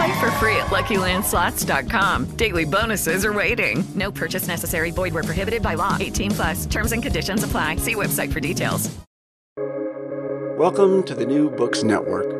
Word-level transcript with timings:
Play 0.00 0.18
for 0.18 0.30
free 0.32 0.56
at 0.56 0.68
LuckyLandSlots.com. 0.68 2.24
Daily 2.36 2.64
bonuses 2.64 3.22
are 3.22 3.34
waiting. 3.34 3.84
No 3.94 4.10
purchase 4.10 4.48
necessary. 4.48 4.90
Void 4.92 5.12
where 5.12 5.22
prohibited 5.22 5.62
by 5.62 5.74
law. 5.74 5.98
18 6.00 6.30
plus. 6.30 6.64
Terms 6.64 6.92
and 6.92 7.02
conditions 7.02 7.44
apply. 7.44 7.76
See 7.76 7.94
website 7.94 8.32
for 8.32 8.40
details. 8.40 8.90
Welcome 10.56 11.02
to 11.02 11.14
the 11.14 11.26
New 11.26 11.50
Books 11.50 11.82
Network. 11.82 12.30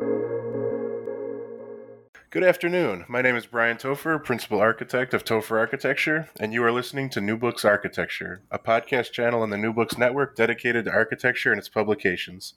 Good 2.30 2.44
afternoon. 2.44 3.04
My 3.08 3.20
name 3.20 3.36
is 3.36 3.44
Brian 3.44 3.76
Topher, 3.76 4.24
Principal 4.24 4.58
Architect 4.58 5.12
of 5.12 5.24
Topher 5.24 5.58
Architecture, 5.58 6.30
and 6.38 6.54
you 6.54 6.64
are 6.64 6.72
listening 6.72 7.10
to 7.10 7.20
New 7.20 7.36
Books 7.36 7.66
Architecture, 7.66 8.40
a 8.50 8.58
podcast 8.58 9.12
channel 9.12 9.42
on 9.42 9.50
the 9.50 9.58
New 9.58 9.74
Books 9.74 9.98
Network 9.98 10.34
dedicated 10.34 10.86
to 10.86 10.92
architecture 10.92 11.50
and 11.50 11.58
its 11.58 11.68
publications. 11.68 12.54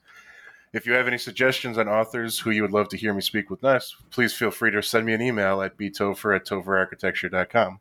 If 0.74 0.88
you 0.88 0.94
have 0.94 1.08
any 1.08 1.20
suggestions 1.20 1.78
on 1.78 1.88
authors 1.88 2.40
who 2.40 2.50
you 2.50 2.64
would 2.64 2.74
love 2.74 2.90
to 2.90 2.98
hear 2.98 3.14
me 3.14 3.22
speak 3.22 3.52
with 3.52 3.62
next, 3.62 3.96
please 4.10 4.34
feel 4.34 4.50
free 4.50 4.72
to 4.72 4.82
send 4.82 5.06
me 5.06 5.14
an 5.14 5.22
email 5.22 5.62
at 5.62 5.78
btopher 5.78 6.36
at 6.36 6.48
topherarchitecture.com. 6.48 7.80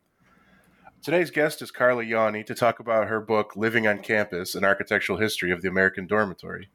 Today's 1.01 1.31
guest 1.31 1.63
is 1.63 1.71
Carla 1.71 2.03
Yanni 2.03 2.43
to 2.43 2.53
talk 2.53 2.79
about 2.79 3.07
her 3.07 3.19
book, 3.19 3.55
Living 3.55 3.87
on 3.87 3.97
Campus 4.03 4.53
An 4.53 4.63
Architectural 4.63 5.17
History 5.17 5.49
of 5.49 5.63
the 5.63 5.67
American 5.67 6.05
Dormitory. 6.05 6.69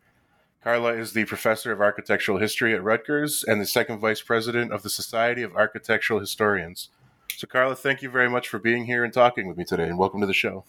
Carla 0.61 0.93
is 0.95 1.13
the 1.13 1.25
professor 1.25 1.71
of 1.71 1.81
architectural 1.81 2.39
history 2.39 2.75
at 2.75 2.83
Rutgers 2.83 3.45
and 3.47 3.61
the 3.61 3.67
second 3.67 4.01
vice 4.01 4.21
president 4.21 4.73
of 4.73 4.83
the 4.83 4.91
Society 4.91 5.45
of 5.45 5.55
Architectural 5.55 6.19
Historians. 6.19 6.89
So, 7.37 7.47
Carla, 7.47 7.77
thank 7.77 8.03
you 8.03 8.11
very 8.11 8.29
much 8.29 8.49
for 8.49 8.59
being 8.59 8.87
here 8.87 9.05
and 9.05 9.13
talking 9.13 9.47
with 9.47 9.57
me 9.57 9.65
today, 9.65 9.85
and 9.85 9.97
welcome 9.97 10.21
to 10.21 10.27
the 10.27 10.35
show. 10.35 10.65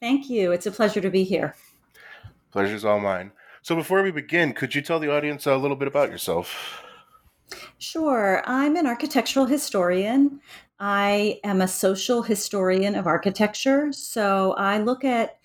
Thank 0.00 0.30
you. 0.30 0.50
It's 0.50 0.66
a 0.66 0.72
pleasure 0.72 1.02
to 1.02 1.10
be 1.10 1.24
here. 1.24 1.54
Pleasure's 2.52 2.86
all 2.86 3.00
mine. 3.00 3.32
So, 3.62 3.76
before 3.76 4.02
we 4.02 4.10
begin, 4.10 4.52
could 4.54 4.74
you 4.74 4.82
tell 4.82 4.98
the 4.98 5.12
audience 5.12 5.46
a 5.46 5.56
little 5.56 5.76
bit 5.76 5.86
about 5.88 6.10
yourself? 6.10 6.82
Sure. 7.78 8.42
I'm 8.46 8.76
an 8.76 8.86
architectural 8.86 9.46
historian. 9.46 10.40
I 10.78 11.40
am 11.44 11.60
a 11.60 11.68
social 11.68 12.22
historian 12.22 12.94
of 12.94 13.06
architecture. 13.06 13.92
So, 13.92 14.54
I 14.54 14.78
look 14.78 15.04
at 15.04 15.38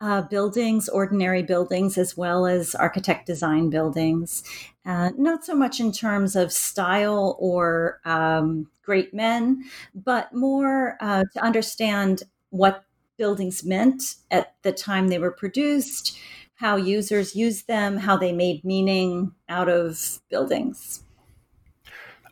uh, 0.00 0.22
buildings, 0.22 0.88
ordinary 0.88 1.42
buildings, 1.42 1.96
as 1.96 2.16
well 2.16 2.46
as 2.46 2.74
architect 2.74 3.26
design 3.26 3.70
buildings. 3.70 4.42
Uh, 4.84 5.10
not 5.16 5.44
so 5.44 5.54
much 5.54 5.80
in 5.80 5.92
terms 5.92 6.36
of 6.36 6.52
style 6.52 7.36
or 7.38 8.00
um, 8.04 8.68
great 8.82 9.14
men, 9.14 9.64
but 9.94 10.34
more 10.34 10.98
uh, 11.00 11.24
to 11.32 11.42
understand 11.42 12.24
what 12.50 12.84
buildings 13.16 13.64
meant 13.64 14.16
at 14.30 14.54
the 14.62 14.72
time 14.72 15.08
they 15.08 15.18
were 15.18 15.30
produced, 15.30 16.18
how 16.56 16.76
users 16.76 17.34
used 17.34 17.66
them, 17.66 17.96
how 17.96 18.16
they 18.16 18.32
made 18.32 18.64
meaning 18.64 19.32
out 19.48 19.68
of 19.68 20.20
buildings. 20.30 21.02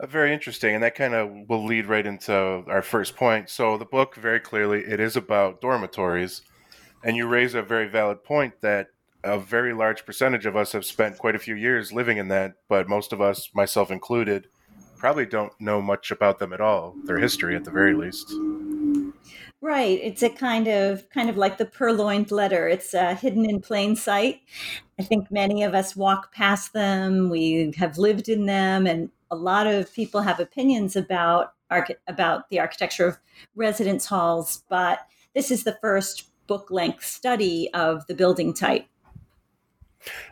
Uh, 0.01 0.07
very 0.07 0.33
interesting, 0.33 0.75
and 0.75 0.83
that 0.83 0.95
kind 0.95 1.15
of 1.15 1.31
will 1.49 1.65
lead 1.65 1.87
right 1.87 2.07
into 2.07 2.33
our 2.33 2.83
first 2.83 3.17
point. 3.17 3.51
So 3.51 3.77
the 3.77 3.85
book, 3.85 4.17
very 4.17 4.41
clearly, 4.41 4.81
it 4.81 5.01
is 5.01 5.17
about 5.17 5.61
dormitories 5.61 6.43
and 7.05 7.17
you 7.17 7.27
raise 7.27 7.55
a 7.55 7.63
very 7.63 7.89
valid 7.89 8.23
point 8.25 8.61
that 8.61 8.89
a 9.25 9.39
very 9.39 9.73
large 9.73 10.05
percentage 10.05 10.47
of 10.47 10.57
us 10.57 10.73
have 10.73 10.85
spent 10.85 11.19
quite 11.19 11.37
a 11.37 11.41
few 11.41 11.55
years 11.55 11.93
living 11.93 12.19
in 12.19 12.29
that, 12.29 12.55
but 12.69 12.89
most 12.89 13.13
of 13.13 13.21
us, 13.21 13.51
myself 13.55 13.91
included, 13.91 14.49
probably 14.99 15.27
don't 15.27 15.53
know 15.61 15.81
much 15.81 16.11
about 16.11 16.39
them 16.39 16.53
at 16.53 16.61
all, 16.61 16.95
their 17.05 17.19
history 17.19 17.55
at 17.55 17.65
the 17.65 17.71
very 17.71 17.95
least. 17.95 18.33
Right. 19.63 20.01
It's 20.03 20.25
a 20.25 20.29
kind 20.29 20.67
of 20.67 21.09
kind 21.11 21.31
of 21.31 21.37
like 21.37 21.57
the 21.57 21.65
purloined 21.65 22.33
letter. 22.33 22.67
It's 22.67 22.95
uh, 22.95 23.15
hidden 23.15 23.49
in 23.49 23.61
plain 23.61 23.95
sight. 23.95 24.41
I 24.99 25.05
think 25.05 25.31
many 25.31 25.63
of 25.63 25.73
us 25.73 25.95
walk 25.95 26.35
past 26.35 26.73
them. 26.73 27.31
We 27.31 27.73
have 27.77 27.97
lived 27.97 28.29
in 28.29 28.47
them, 28.47 28.89
and 28.89 29.09
a 29.31 29.37
lot 29.37 29.69
of 29.69 29.93
people 29.95 30.23
have 30.23 30.41
opinions 30.41 30.97
about 30.97 31.53
about 32.09 32.51
the 32.51 32.59
architecture 32.59 33.07
of 33.07 33.19
residence 33.55 34.05
halls. 34.05 34.65
But 34.69 34.99
this 35.33 35.53
is 35.53 35.63
the 35.63 35.79
first 35.81 36.25
book 36.49 36.73
length 36.73 37.05
study 37.05 37.73
of 37.73 38.05
the 38.09 38.15
building 38.15 38.53
type. 38.55 38.87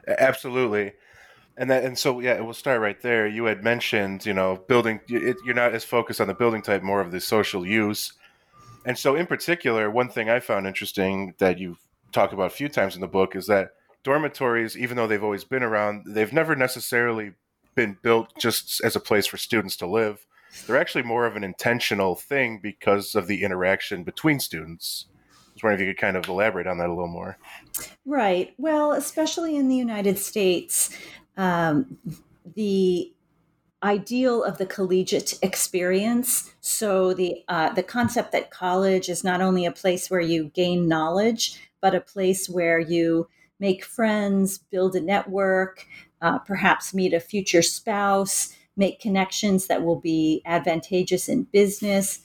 Absolutely. 0.08 0.94
And 1.56 1.70
that, 1.70 1.84
and 1.84 1.96
so 1.96 2.18
yeah, 2.18 2.40
we'll 2.40 2.52
start 2.52 2.80
right 2.80 3.00
there. 3.00 3.28
You 3.28 3.44
had 3.44 3.62
mentioned, 3.62 4.26
you 4.26 4.34
know, 4.34 4.64
building. 4.66 5.00
It, 5.08 5.36
you're 5.44 5.54
not 5.54 5.72
as 5.72 5.84
focused 5.84 6.20
on 6.20 6.26
the 6.26 6.34
building 6.34 6.62
type, 6.62 6.82
more 6.82 7.00
of 7.00 7.12
the 7.12 7.20
social 7.20 7.64
use. 7.64 8.12
And 8.84 8.98
so, 8.98 9.14
in 9.14 9.26
particular, 9.26 9.90
one 9.90 10.08
thing 10.08 10.30
I 10.30 10.40
found 10.40 10.66
interesting 10.66 11.34
that 11.38 11.58
you've 11.58 11.80
talked 12.12 12.32
about 12.32 12.46
a 12.46 12.54
few 12.54 12.68
times 12.68 12.94
in 12.94 13.00
the 13.00 13.06
book 13.06 13.36
is 13.36 13.46
that 13.46 13.70
dormitories, 14.02 14.76
even 14.76 14.96
though 14.96 15.06
they've 15.06 15.22
always 15.22 15.44
been 15.44 15.62
around, 15.62 16.04
they've 16.06 16.32
never 16.32 16.56
necessarily 16.56 17.32
been 17.74 17.98
built 18.02 18.32
just 18.38 18.82
as 18.82 18.96
a 18.96 19.00
place 19.00 19.26
for 19.26 19.36
students 19.36 19.76
to 19.76 19.86
live. 19.86 20.26
They're 20.66 20.80
actually 20.80 21.04
more 21.04 21.26
of 21.26 21.36
an 21.36 21.44
intentional 21.44 22.16
thing 22.16 22.58
because 22.62 23.14
of 23.14 23.26
the 23.26 23.44
interaction 23.44 24.02
between 24.02 24.40
students 24.40 25.06
I 25.50 25.54
was 25.54 25.62
wondering 25.64 25.80
if 25.80 25.86
you 25.86 25.94
could 25.94 26.00
kind 26.00 26.16
of 26.16 26.28
elaborate 26.28 26.66
on 26.66 26.78
that 26.78 26.88
a 26.88 26.94
little 26.94 27.08
more. 27.08 27.36
Right. 28.06 28.54
Well, 28.56 28.92
especially 28.92 29.56
in 29.56 29.68
the 29.68 29.76
United 29.76 30.16
States, 30.16 30.96
um, 31.36 31.98
the 32.54 33.12
ideal 33.82 34.44
of 34.44 34.58
the 34.58 34.66
collegiate 34.66 35.38
experience. 35.42 36.52
So 36.60 37.14
the 37.14 37.42
uh, 37.48 37.72
the 37.72 37.82
concept 37.82 38.32
that 38.32 38.50
college 38.50 39.08
is 39.08 39.24
not 39.24 39.40
only 39.40 39.64
a 39.64 39.72
place 39.72 40.10
where 40.10 40.20
you 40.20 40.50
gain 40.54 40.88
knowledge, 40.88 41.60
but 41.80 41.94
a 41.94 42.00
place 42.00 42.48
where 42.48 42.78
you 42.78 43.28
make 43.58 43.84
friends, 43.84 44.58
build 44.58 44.96
a 44.96 45.00
network, 45.00 45.86
uh, 46.22 46.38
perhaps 46.38 46.94
meet 46.94 47.12
a 47.12 47.20
future 47.20 47.62
spouse, 47.62 48.54
make 48.76 49.00
connections 49.00 49.66
that 49.66 49.82
will 49.82 50.00
be 50.00 50.42
advantageous 50.46 51.28
in 51.28 51.44
business 51.44 52.20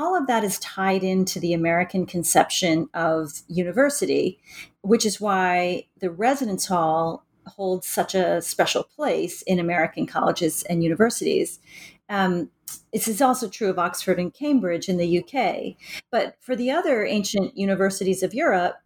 all 0.00 0.16
of 0.16 0.26
that 0.26 0.44
is 0.44 0.58
tied 0.60 1.04
into 1.04 1.38
the 1.38 1.52
American 1.52 2.06
conception 2.06 2.88
of 2.94 3.42
university, 3.48 4.40
which 4.80 5.04
is 5.04 5.20
why 5.20 5.84
the 5.98 6.10
residence 6.10 6.66
hall 6.66 7.26
holds 7.46 7.86
such 7.86 8.14
a 8.14 8.40
special 8.42 8.82
place 8.82 9.42
in 9.42 9.58
American 9.58 10.06
colleges 10.06 10.62
and 10.64 10.82
universities. 10.82 11.60
Um, 12.08 12.50
this 12.92 13.08
is 13.08 13.22
also 13.22 13.48
true 13.48 13.70
of 13.70 13.78
Oxford 13.78 14.18
and 14.18 14.32
Cambridge 14.32 14.88
in 14.88 14.96
the 14.96 15.18
UK. 15.20 15.76
But 16.10 16.36
for 16.40 16.56
the 16.56 16.70
other 16.70 17.04
ancient 17.04 17.56
universities 17.56 18.22
of 18.22 18.34
Europe, 18.34 18.76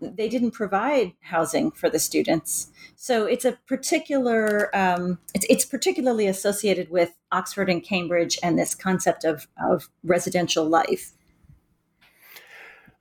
they 0.00 0.28
didn't 0.28 0.52
provide 0.52 1.12
housing 1.20 1.72
for 1.72 1.90
the 1.90 1.98
students. 1.98 2.70
So 2.94 3.26
it's 3.26 3.44
a 3.44 3.58
particular, 3.66 4.74
um, 4.76 5.18
it's, 5.34 5.46
it's 5.50 5.64
particularly 5.64 6.26
associated 6.26 6.90
with 6.90 7.14
Oxford 7.32 7.68
and 7.68 7.82
Cambridge 7.82 8.38
and 8.42 8.58
this 8.58 8.74
concept 8.74 9.24
of, 9.24 9.48
of 9.62 9.88
residential 10.04 10.64
life. 10.64 11.12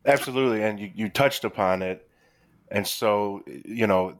Absolutely. 0.05 0.63
And 0.63 0.79
you, 0.79 0.91
you 0.95 1.09
touched 1.09 1.43
upon 1.43 1.81
it. 1.81 2.09
And 2.69 2.87
so, 2.87 3.43
you 3.45 3.85
know, 3.85 4.19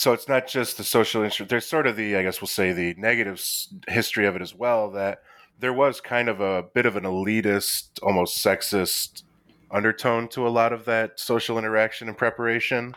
so 0.00 0.14
it's 0.14 0.28
not 0.28 0.46
just 0.46 0.78
the 0.78 0.82
social 0.82 1.22
issue. 1.22 1.44
There's 1.44 1.66
sort 1.66 1.86
of 1.86 1.94
the, 1.94 2.16
I 2.16 2.22
guess 2.22 2.40
we'll 2.40 2.48
say, 2.48 2.72
the 2.72 2.94
negative 2.96 3.38
history 3.86 4.26
of 4.26 4.34
it 4.34 4.40
as 4.40 4.54
well 4.54 4.90
that 4.92 5.20
there 5.58 5.74
was 5.74 6.00
kind 6.00 6.30
of 6.30 6.40
a 6.40 6.62
bit 6.62 6.86
of 6.86 6.96
an 6.96 7.04
elitist, 7.04 7.90
almost 8.02 8.42
sexist 8.42 9.24
undertone 9.70 10.26
to 10.28 10.46
a 10.46 10.48
lot 10.48 10.72
of 10.72 10.86
that 10.86 11.20
social 11.20 11.58
interaction 11.58 12.08
and 12.08 12.16
preparation. 12.16 12.94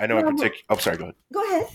I 0.00 0.08
know 0.08 0.18
in 0.18 0.24
particular. 0.24 0.64
Oh, 0.68 0.78
sorry. 0.78 0.96
Go 0.96 1.04
ahead. 1.04 1.14
Go 1.32 1.44
ahead. 1.44 1.68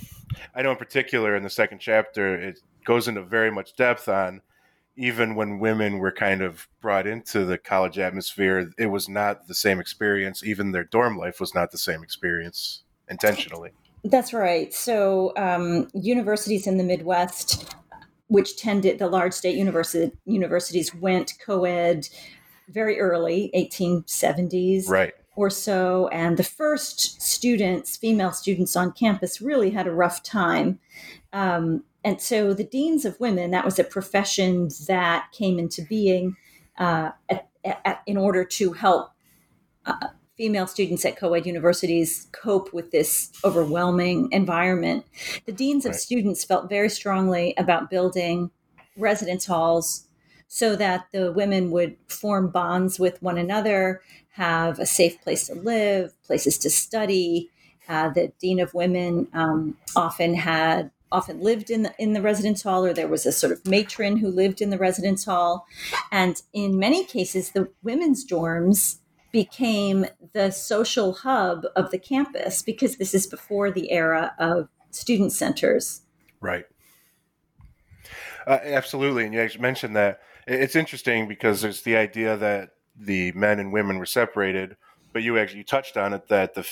I 0.54 0.62
know 0.64 0.72
in 0.72 0.78
particular 0.78 1.38
in 1.38 1.44
the 1.44 1.50
second 1.50 1.80
chapter, 1.80 2.36
it 2.36 2.60
goes 2.84 3.08
into 3.08 3.24
very 3.24 3.52
much 3.52 3.78
depth 3.78 4.10
on 4.10 4.42
even 4.98 5.36
when 5.36 5.60
women 5.60 6.00
were 6.00 6.12
kind 6.12 6.42
of 6.42 6.68
brought 6.82 7.08
into 7.08 7.46
the 7.46 7.58
college 7.58 7.98
atmosphere, 7.98 8.70
it 8.78 8.88
was 8.88 9.08
not 9.08 9.48
the 9.48 9.56
same 9.56 9.80
experience. 9.80 10.44
Even 10.44 10.74
their 10.74 10.84
dorm 10.84 11.18
life 11.18 11.40
was 11.40 11.56
not 11.56 11.72
the 11.72 11.78
same 11.78 12.04
experience 12.04 12.84
intentionally. 13.10 13.72
That's 14.06 14.34
right. 14.34 14.72
So, 14.72 15.34
um, 15.36 15.88
universities 15.94 16.68
in 16.68 16.78
the 16.78 16.84
Midwest, 16.84 17.76
which 18.28 18.56
tended 18.56 19.00
the 19.00 19.08
large 19.08 19.34
state 19.34 19.56
university, 19.56 20.16
universities 20.26 20.94
went 20.94 21.34
co 21.44 21.66
ed 21.66 22.08
very 22.70 23.00
early, 23.00 23.52
1870s. 23.56 24.88
Right. 24.88 25.14
Or 25.36 25.50
so, 25.50 26.08
and 26.10 26.38
the 26.38 26.44
first 26.44 27.22
students, 27.22 27.98
female 27.98 28.32
students 28.32 28.76
on 28.78 28.94
campus, 28.94 29.42
really 29.42 29.72
had 29.72 29.86
a 29.86 29.92
rough 29.92 30.24
time. 30.24 30.80
Um, 31.34 31.84
and 32.06 32.22
so 32.22 32.54
the 32.54 32.64
deans 32.64 33.04
of 33.04 33.20
women, 33.20 33.52
that 33.52 33.66
was 33.66 33.78
a 33.78 33.84
profession 33.84 34.70
that 34.88 35.32
came 35.34 35.60
into 35.60 35.82
being 35.82 36.38
uh, 36.78 37.10
at, 37.28 37.50
at, 37.66 38.02
in 38.06 38.16
order 38.16 38.46
to 38.46 38.74
help 38.74 39.10
uh, 39.86 40.08
female 40.38 40.68
students 40.68 41.06
at 41.06 41.18
co 41.18 41.34
ed 41.34 41.46
universities 41.46 42.28
cope 42.32 42.74
with 42.74 42.92
this 42.92 43.32
overwhelming 43.44 44.30
environment. 44.32 45.06
The 45.46 45.52
deans 45.52 45.86
of 45.86 45.96
students 45.96 46.44
felt 46.44 46.70
very 46.70 46.90
strongly 46.90 47.54
about 47.58 47.90
building 47.90 48.52
residence 48.98 49.46
halls 49.46 50.08
so 50.48 50.76
that 50.76 51.08
the 51.12 51.32
women 51.32 51.72
would 51.72 51.98
form 52.08 52.50
bonds 52.50 53.00
with 53.00 53.22
one 53.22 53.38
another, 53.38 54.02
have 54.34 54.80
a 54.80 54.86
safe 54.86 55.22
place 55.22 55.48
to 55.48 55.56
live, 55.56 56.14
places 56.24 56.58
to 56.60 56.70
study. 56.70 57.50
Uh, 57.88 58.10
the 58.10 58.32
dean 58.40 58.60
of 58.60 58.74
women 58.74 59.28
um, 59.34 59.78
often 59.96 60.34
had 60.36 60.92
often 61.12 61.40
lived 61.40 61.70
in 61.70 61.84
the, 61.84 61.94
in 61.98 62.14
the 62.14 62.22
residence 62.22 62.64
hall, 62.64 62.86
or 62.86 62.94
there 62.94 63.08
was 63.08 63.26
a 63.26 63.32
sort 63.32 63.54
of 63.54 63.66
matron 63.66 64.18
who 64.18 64.28
lived 64.28 64.62
in 64.62 64.70
the 64.70 64.78
residence 64.78 65.26
hall. 65.26 65.66
And 66.12 66.42
in 66.52 66.78
many 66.78 67.06
cases, 67.06 67.52
the 67.52 67.70
women's 67.84 68.26
dorms 68.26 68.98
became 69.36 70.06
the 70.32 70.50
social 70.50 71.12
hub 71.12 71.66
of 71.76 71.92
the 71.92 72.00
campus 72.00 72.62
because 72.62 72.96
this 72.96 73.14
is 73.14 73.28
before 73.28 73.70
the 73.70 73.92
era 73.92 74.34
of 74.40 74.70
student 74.92 75.34
centers. 75.34 76.04
Right. 76.40 76.64
Uh, 78.48 78.60
absolutely. 78.64 79.26
And 79.26 79.34
you 79.34 79.42
actually 79.42 79.62
mentioned 79.62 79.94
that. 79.98 80.22
It's 80.48 80.78
interesting 80.78 81.28
because 81.28 81.62
there's 81.62 81.82
the 81.82 81.98
idea 81.98 82.38
that 82.38 82.70
the 82.98 83.34
men 83.34 83.60
and 83.60 83.74
women 83.74 83.98
were 83.98 84.06
separated, 84.06 84.78
but 85.12 85.22
you 85.22 85.38
actually 85.38 85.66
touched 85.66 85.98
on 85.98 86.14
it 86.14 86.30
that 86.30 86.54
the 86.54 86.66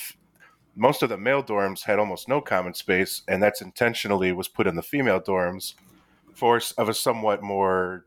most 0.73 1.03
of 1.03 1.09
the 1.09 1.17
male 1.17 1.43
dorms 1.43 1.83
had 1.83 1.99
almost 1.99 2.29
no 2.29 2.39
common 2.39 2.75
space, 2.75 3.23
and 3.27 3.43
that's 3.43 3.61
intentionally 3.61 4.31
was 4.31 4.47
put 4.47 4.67
in 4.67 4.77
the 4.77 4.81
female 4.81 5.19
dorms 5.19 5.73
for 6.33 6.61
of 6.77 6.87
a 6.87 6.93
somewhat 6.93 7.43
more, 7.43 8.05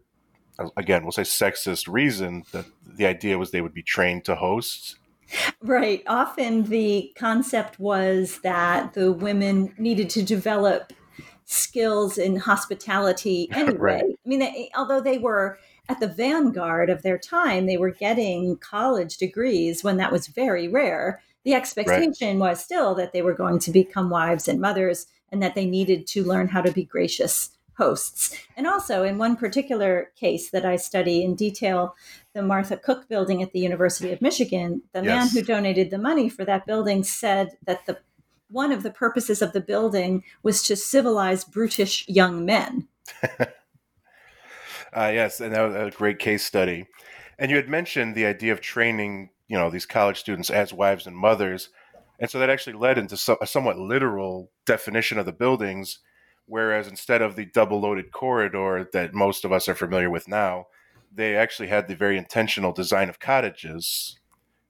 again, 0.76 1.02
we'll 1.02 1.12
say 1.12 1.22
sexist 1.22 1.92
reason. 1.92 2.44
That 2.52 2.66
the 2.86 3.06
idea 3.06 3.38
was 3.38 3.50
they 3.50 3.60
would 3.60 3.74
be 3.74 3.82
trained 3.82 4.24
to 4.26 4.36
host. 4.36 4.96
Right. 5.60 6.02
Often 6.06 6.64
the 6.64 7.12
concept 7.16 7.80
was 7.80 8.40
that 8.42 8.94
the 8.94 9.10
women 9.10 9.74
needed 9.76 10.08
to 10.10 10.22
develop 10.22 10.92
skills 11.44 12.18
in 12.18 12.36
hospitality 12.36 13.48
anyway. 13.52 13.76
right. 13.76 14.04
I 14.04 14.28
mean, 14.28 14.38
they, 14.38 14.70
although 14.76 15.00
they 15.00 15.18
were 15.18 15.58
at 15.88 16.00
the 16.00 16.08
vanguard 16.08 16.90
of 16.90 17.02
their 17.02 17.18
time, 17.18 17.66
they 17.66 17.76
were 17.76 17.90
getting 17.90 18.56
college 18.58 19.16
degrees 19.16 19.82
when 19.82 19.96
that 19.96 20.12
was 20.12 20.28
very 20.28 20.68
rare 20.68 21.20
the 21.46 21.54
expectation 21.54 22.40
right. 22.40 22.50
was 22.50 22.62
still 22.62 22.96
that 22.96 23.12
they 23.12 23.22
were 23.22 23.32
going 23.32 23.60
to 23.60 23.70
become 23.70 24.10
wives 24.10 24.48
and 24.48 24.60
mothers 24.60 25.06
and 25.30 25.40
that 25.40 25.54
they 25.54 25.64
needed 25.64 26.04
to 26.08 26.24
learn 26.24 26.48
how 26.48 26.60
to 26.60 26.72
be 26.72 26.84
gracious 26.84 27.50
hosts. 27.76 28.36
And 28.56 28.66
also, 28.66 29.02
in 29.02 29.18
one 29.18 29.36
particular 29.36 30.12
case 30.16 30.50
that 30.50 30.64
I 30.64 30.76
study 30.76 31.22
in 31.22 31.34
detail, 31.34 31.94
the 32.32 32.42
Martha 32.42 32.76
Cook 32.76 33.08
building 33.08 33.42
at 33.42 33.52
the 33.52 33.60
University 33.60 34.12
of 34.12 34.22
Michigan, 34.22 34.82
the 34.92 35.02
yes. 35.02 35.06
man 35.06 35.28
who 35.28 35.46
donated 35.46 35.90
the 35.90 35.98
money 35.98 36.28
for 36.28 36.44
that 36.44 36.66
building 36.66 37.04
said 37.04 37.56
that 37.66 37.86
the 37.86 37.98
one 38.48 38.70
of 38.70 38.84
the 38.84 38.92
purposes 38.92 39.42
of 39.42 39.52
the 39.52 39.60
building 39.60 40.22
was 40.42 40.62
to 40.62 40.76
civilize 40.76 41.44
brutish 41.44 42.08
young 42.08 42.44
men. 42.44 42.86
uh, 43.40 43.46
yes, 44.92 45.40
and 45.40 45.52
that 45.52 45.62
was 45.62 45.74
a 45.74 45.96
great 45.96 46.20
case 46.20 46.44
study. 46.44 46.86
And 47.38 47.50
you 47.50 47.56
had 47.56 47.68
mentioned 47.68 48.14
the 48.14 48.24
idea 48.26 48.52
of 48.52 48.60
training 48.60 49.30
you 49.48 49.56
know 49.56 49.70
these 49.70 49.86
college 49.86 50.18
students 50.18 50.50
as 50.50 50.72
wives 50.72 51.06
and 51.06 51.16
mothers 51.16 51.70
and 52.18 52.30
so 52.30 52.38
that 52.38 52.50
actually 52.50 52.72
led 52.72 52.98
into 52.98 53.16
so, 53.16 53.36
a 53.40 53.46
somewhat 53.46 53.78
literal 53.78 54.50
definition 54.64 55.18
of 55.18 55.26
the 55.26 55.32
buildings 55.32 55.98
whereas 56.46 56.88
instead 56.88 57.22
of 57.22 57.36
the 57.36 57.46
double 57.46 57.80
loaded 57.80 58.10
corridor 58.12 58.88
that 58.92 59.14
most 59.14 59.44
of 59.44 59.52
us 59.52 59.68
are 59.68 59.74
familiar 59.74 60.10
with 60.10 60.28
now 60.28 60.66
they 61.12 61.34
actually 61.34 61.68
had 61.68 61.88
the 61.88 61.96
very 61.96 62.18
intentional 62.18 62.72
design 62.72 63.08
of 63.08 63.18
cottages. 63.18 64.18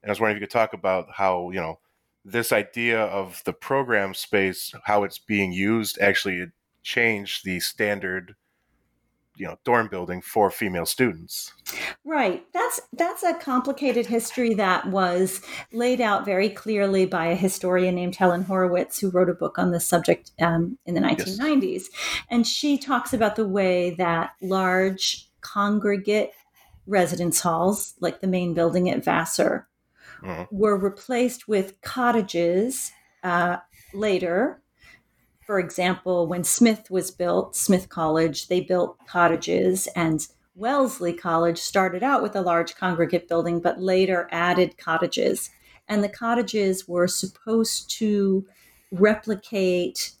And 0.01 0.09
i 0.09 0.11
was 0.11 0.19
wondering 0.19 0.37
if 0.37 0.41
you 0.41 0.47
could 0.47 0.53
talk 0.53 0.73
about 0.73 1.07
how 1.13 1.51
you 1.51 1.59
know 1.59 1.79
this 2.23 2.51
idea 2.51 3.01
of 3.01 3.41
the 3.45 3.53
program 3.53 4.13
space 4.13 4.73
how 4.83 5.03
it's 5.03 5.19
being 5.19 5.51
used 5.51 5.97
actually 5.99 6.47
changed 6.83 7.45
the 7.45 7.59
standard 7.59 8.35
you 9.37 9.45
know 9.45 9.57
dorm 9.63 9.87
building 9.87 10.21
for 10.21 10.49
female 10.49 10.85
students 10.85 11.53
right 12.03 12.45
that's 12.53 12.81
that's 12.93 13.23
a 13.23 13.33
complicated 13.35 14.05
history 14.05 14.53
that 14.53 14.87
was 14.87 15.41
laid 15.71 16.01
out 16.01 16.25
very 16.25 16.49
clearly 16.49 17.05
by 17.05 17.27
a 17.27 17.35
historian 17.35 17.95
named 17.95 18.15
helen 18.15 18.43
horowitz 18.43 18.99
who 18.99 19.09
wrote 19.09 19.29
a 19.29 19.33
book 19.33 19.57
on 19.57 19.71
this 19.71 19.85
subject 19.85 20.31
um, 20.41 20.77
in 20.85 20.93
the 20.93 21.01
1990s 21.01 21.71
yes. 21.73 21.89
and 22.29 22.47
she 22.47 22.77
talks 22.77 23.13
about 23.13 23.35
the 23.35 23.47
way 23.47 23.91
that 23.91 24.31
large 24.41 25.29
congregate 25.41 26.31
residence 26.85 27.41
halls 27.41 27.93
like 27.99 28.21
the 28.21 28.27
main 28.27 28.53
building 28.53 28.89
at 28.89 29.03
vassar 29.03 29.67
mm-hmm. 30.21 30.43
were 30.55 30.77
replaced 30.77 31.47
with 31.47 31.79
cottages 31.81 32.91
uh, 33.23 33.57
later 33.93 34.61
for 35.47 35.59
example, 35.59 36.27
when 36.27 36.43
Smith 36.43 36.91
was 36.91 37.09
built, 37.09 37.55
Smith 37.55 37.87
College, 37.87 38.49
they 38.49 38.59
built 38.59 38.97
cottages, 39.07 39.87
and 39.95 40.27
Wellesley 40.55 41.13
College 41.13 41.57
started 41.57 42.03
out 42.03 42.21
with 42.21 42.35
a 42.35 42.41
large 42.41 42.75
congregate 42.75 43.29
building, 43.29 43.61
but 43.61 43.79
later 43.79 44.27
added 44.29 44.77
cottages. 44.77 45.49
And 45.87 46.03
the 46.03 46.09
cottages 46.09 46.85
were 46.85 47.07
supposed 47.07 47.89
to 47.91 48.45
replicate 48.91 50.11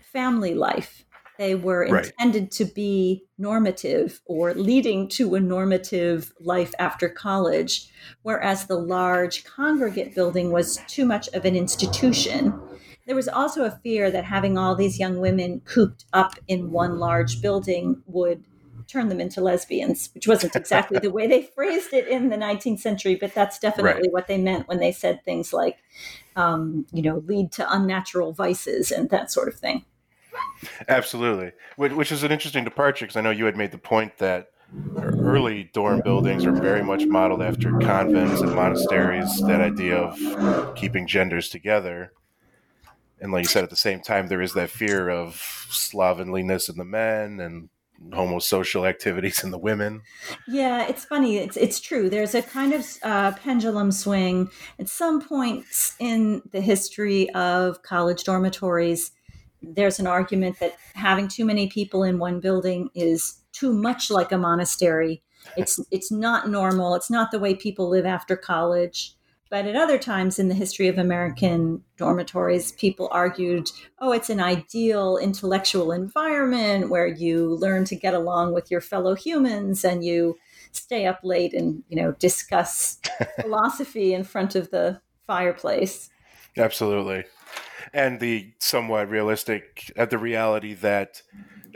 family 0.00 0.54
life. 0.54 1.04
They 1.36 1.54
were 1.54 1.86
right. 1.90 2.06
intended 2.06 2.50
to 2.52 2.64
be 2.64 3.24
normative 3.36 4.22
or 4.24 4.54
leading 4.54 5.08
to 5.08 5.34
a 5.34 5.40
normative 5.40 6.32
life 6.40 6.72
after 6.78 7.10
college, 7.10 7.90
whereas 8.22 8.64
the 8.64 8.78
large 8.78 9.44
congregate 9.44 10.14
building 10.14 10.52
was 10.52 10.78
too 10.86 11.04
much 11.04 11.28
of 11.34 11.44
an 11.44 11.54
institution 11.54 12.58
there 13.06 13.16
was 13.16 13.28
also 13.28 13.64
a 13.64 13.70
fear 13.70 14.10
that 14.10 14.24
having 14.24 14.56
all 14.56 14.74
these 14.74 14.98
young 14.98 15.20
women 15.20 15.60
cooped 15.60 16.04
up 16.12 16.34
in 16.48 16.70
one 16.70 16.98
large 16.98 17.42
building 17.42 18.02
would 18.06 18.44
turn 18.86 19.08
them 19.08 19.20
into 19.20 19.40
lesbians, 19.40 20.10
which 20.14 20.28
wasn't 20.28 20.54
exactly 20.54 20.98
the 20.98 21.10
way 21.10 21.26
they 21.26 21.42
phrased 21.54 21.92
it 21.92 22.06
in 22.08 22.28
the 22.28 22.36
19th 22.36 22.80
century, 22.80 23.14
but 23.14 23.34
that's 23.34 23.58
definitely 23.58 24.02
right. 24.02 24.12
what 24.12 24.26
they 24.26 24.38
meant 24.38 24.68
when 24.68 24.78
they 24.78 24.92
said 24.92 25.24
things 25.24 25.52
like, 25.52 25.78
um, 26.36 26.86
you 26.92 27.02
know, 27.02 27.22
lead 27.26 27.52
to 27.52 27.72
unnatural 27.72 28.32
vices 28.32 28.90
and 28.90 29.10
that 29.10 29.30
sort 29.30 29.48
of 29.48 29.54
thing. 29.54 29.84
Absolutely, 30.88 31.52
which 31.76 32.10
is 32.10 32.24
an 32.24 32.32
interesting 32.32 32.64
departure 32.64 33.04
because 33.04 33.16
I 33.16 33.20
know 33.20 33.30
you 33.30 33.44
had 33.44 33.56
made 33.56 33.70
the 33.70 33.78
point 33.78 34.18
that 34.18 34.48
early 34.96 35.70
dorm 35.72 36.00
buildings 36.00 36.44
are 36.44 36.52
very 36.52 36.82
much 36.82 37.06
modeled 37.06 37.42
after 37.42 37.70
convents 37.78 38.40
and 38.40 38.54
monasteries. 38.54 39.40
That 39.42 39.60
idea 39.60 39.96
of 39.96 40.74
keeping 40.74 41.06
genders 41.06 41.48
together, 41.48 42.12
and 43.24 43.32
like 43.32 43.44
you 43.44 43.48
said, 43.48 43.64
at 43.64 43.70
the 43.70 43.76
same 43.76 44.00
time, 44.00 44.26
there 44.26 44.42
is 44.42 44.52
that 44.52 44.68
fear 44.68 45.08
of 45.08 45.36
slovenliness 45.70 46.68
in 46.68 46.76
the 46.76 46.84
men 46.84 47.40
and 47.40 47.70
homosocial 48.10 48.86
activities 48.86 49.42
in 49.42 49.50
the 49.50 49.56
women. 49.56 50.02
Yeah, 50.46 50.86
it's 50.86 51.06
funny. 51.06 51.38
It's 51.38 51.56
it's 51.56 51.80
true. 51.80 52.10
There's 52.10 52.34
a 52.34 52.42
kind 52.42 52.74
of 52.74 52.86
uh, 53.02 53.32
pendulum 53.32 53.92
swing 53.92 54.50
at 54.78 54.90
some 54.90 55.22
points 55.26 55.96
in 55.98 56.42
the 56.52 56.60
history 56.60 57.30
of 57.30 57.82
college 57.82 58.24
dormitories. 58.24 59.10
There's 59.62 59.98
an 59.98 60.06
argument 60.06 60.60
that 60.60 60.76
having 60.92 61.26
too 61.26 61.46
many 61.46 61.68
people 61.68 62.04
in 62.04 62.18
one 62.18 62.40
building 62.40 62.90
is 62.94 63.40
too 63.52 63.72
much 63.72 64.10
like 64.10 64.32
a 64.32 64.38
monastery. 64.38 65.22
It's 65.56 65.80
it's 65.90 66.12
not 66.12 66.50
normal. 66.50 66.94
It's 66.94 67.10
not 67.10 67.30
the 67.30 67.38
way 67.38 67.54
people 67.54 67.88
live 67.88 68.04
after 68.04 68.36
college. 68.36 69.13
But 69.54 69.66
at 69.66 69.76
other 69.76 69.98
times 69.98 70.40
in 70.40 70.48
the 70.48 70.54
history 70.56 70.88
of 70.88 70.98
American 70.98 71.84
dormitories, 71.96 72.72
people 72.72 73.08
argued, 73.12 73.70
oh, 74.00 74.10
it's 74.10 74.28
an 74.28 74.40
ideal 74.40 75.16
intellectual 75.16 75.92
environment 75.92 76.90
where 76.90 77.06
you 77.06 77.54
learn 77.54 77.84
to 77.84 77.94
get 77.94 78.14
along 78.14 78.52
with 78.52 78.68
your 78.68 78.80
fellow 78.80 79.14
humans 79.14 79.84
and 79.84 80.04
you 80.04 80.36
stay 80.72 81.06
up 81.06 81.20
late 81.22 81.54
and, 81.54 81.84
you 81.88 81.94
know, 81.94 82.10
discuss 82.18 82.98
philosophy 83.42 84.12
in 84.12 84.24
front 84.24 84.56
of 84.56 84.72
the 84.72 85.00
fireplace. 85.24 86.10
Absolutely. 86.56 87.22
And 87.92 88.18
the 88.18 88.54
somewhat 88.58 89.08
realistic, 89.08 89.92
at 89.94 90.08
uh, 90.08 90.10
the 90.10 90.18
reality 90.18 90.74
that 90.74 91.22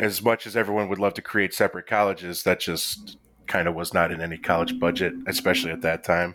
as 0.01 0.21
much 0.21 0.49
as 0.49 0.57
everyone 0.57 0.89
would 0.89 0.99
love 0.99 1.15
to 1.15 1.23
create 1.23 1.55
separate 1.55 1.87
colleges, 1.87 2.43
that 2.43 2.59
just 2.59 3.19
kind 3.47 3.69
of 3.69 3.77
was 3.77 3.95
not 3.95 4.11
in 4.11 4.21
any 4.21 4.37
college 4.37 4.81
budget, 4.81 5.13
especially 5.29 5.71
at 5.71 5.83
that 5.83 6.03
time. 6.03 6.35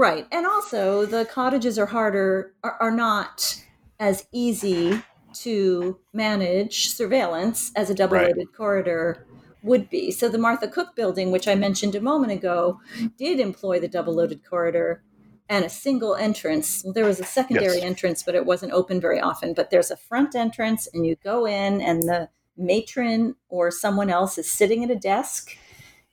Right. 0.00 0.26
And 0.32 0.46
also, 0.46 1.04
the 1.04 1.26
cottages 1.26 1.78
are 1.78 1.84
harder, 1.84 2.54
are, 2.64 2.78
are 2.80 2.90
not 2.90 3.62
as 3.98 4.26
easy 4.32 5.02
to 5.34 5.98
manage 6.14 6.88
surveillance 6.88 7.70
as 7.76 7.90
a 7.90 7.94
double 7.94 8.16
loaded 8.16 8.36
right. 8.38 8.52
corridor 8.56 9.26
would 9.62 9.90
be. 9.90 10.10
So, 10.10 10.30
the 10.30 10.38
Martha 10.38 10.68
Cook 10.68 10.96
building, 10.96 11.30
which 11.30 11.46
I 11.46 11.54
mentioned 11.54 11.94
a 11.94 12.00
moment 12.00 12.32
ago, 12.32 12.80
did 13.18 13.40
employ 13.40 13.78
the 13.78 13.88
double 13.88 14.14
loaded 14.14 14.42
corridor 14.42 15.02
and 15.50 15.66
a 15.66 15.68
single 15.68 16.14
entrance. 16.14 16.80
Well, 16.82 16.94
there 16.94 17.04
was 17.04 17.20
a 17.20 17.24
secondary 17.24 17.76
yes. 17.76 17.84
entrance, 17.84 18.22
but 18.22 18.34
it 18.34 18.46
wasn't 18.46 18.72
open 18.72 19.02
very 19.02 19.20
often. 19.20 19.52
But 19.52 19.68
there's 19.68 19.90
a 19.90 19.98
front 19.98 20.34
entrance, 20.34 20.88
and 20.94 21.04
you 21.04 21.16
go 21.22 21.46
in, 21.46 21.82
and 21.82 22.04
the 22.04 22.30
matron 22.56 23.34
or 23.50 23.70
someone 23.70 24.08
else 24.08 24.38
is 24.38 24.50
sitting 24.50 24.82
at 24.82 24.90
a 24.90 24.96
desk. 24.96 25.58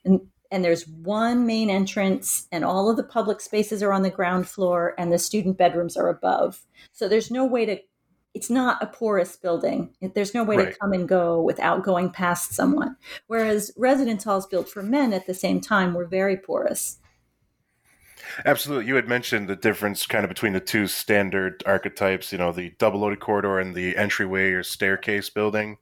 And 0.04 0.28
and 0.50 0.64
there's 0.64 0.86
one 0.88 1.46
main 1.46 1.70
entrance 1.70 2.46
and 2.50 2.64
all 2.64 2.90
of 2.90 2.96
the 2.96 3.02
public 3.02 3.40
spaces 3.40 3.82
are 3.82 3.92
on 3.92 4.02
the 4.02 4.10
ground 4.10 4.48
floor 4.48 4.94
and 4.98 5.12
the 5.12 5.18
student 5.18 5.58
bedrooms 5.58 5.96
are 5.96 6.08
above 6.08 6.62
so 6.92 7.08
there's 7.08 7.30
no 7.30 7.44
way 7.44 7.66
to 7.66 7.78
it's 8.34 8.50
not 8.50 8.82
a 8.82 8.86
porous 8.86 9.36
building 9.36 9.90
there's 10.14 10.34
no 10.34 10.44
way 10.44 10.56
right. 10.56 10.72
to 10.72 10.78
come 10.78 10.92
and 10.92 11.08
go 11.08 11.42
without 11.42 11.82
going 11.82 12.10
past 12.10 12.52
someone 12.52 12.96
whereas 13.26 13.72
residence 13.76 14.24
halls 14.24 14.46
built 14.46 14.68
for 14.68 14.82
men 14.82 15.12
at 15.12 15.26
the 15.26 15.34
same 15.34 15.60
time 15.60 15.94
were 15.94 16.06
very 16.06 16.36
porous 16.36 16.98
Absolutely. 18.44 18.86
You 18.86 18.96
had 18.96 19.08
mentioned 19.08 19.48
the 19.48 19.56
difference 19.56 20.06
kind 20.06 20.24
of 20.24 20.28
between 20.28 20.52
the 20.52 20.60
two 20.60 20.86
standard 20.86 21.62
archetypes, 21.66 22.30
you 22.30 22.38
know, 22.38 22.52
the 22.52 22.74
double 22.78 23.00
loaded 23.00 23.20
corridor 23.20 23.58
and 23.58 23.74
the 23.74 23.96
entryway 23.96 24.50
or 24.50 24.62
staircase 24.62 25.30
building. 25.30 25.78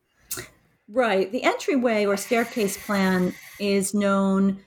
Right. 0.88 1.31
The 1.31 1.43
entryway 1.43 2.07
or 2.07 2.16
staircase 2.16 2.76
plan 2.85 3.35
is 3.59 3.93
known 3.93 4.61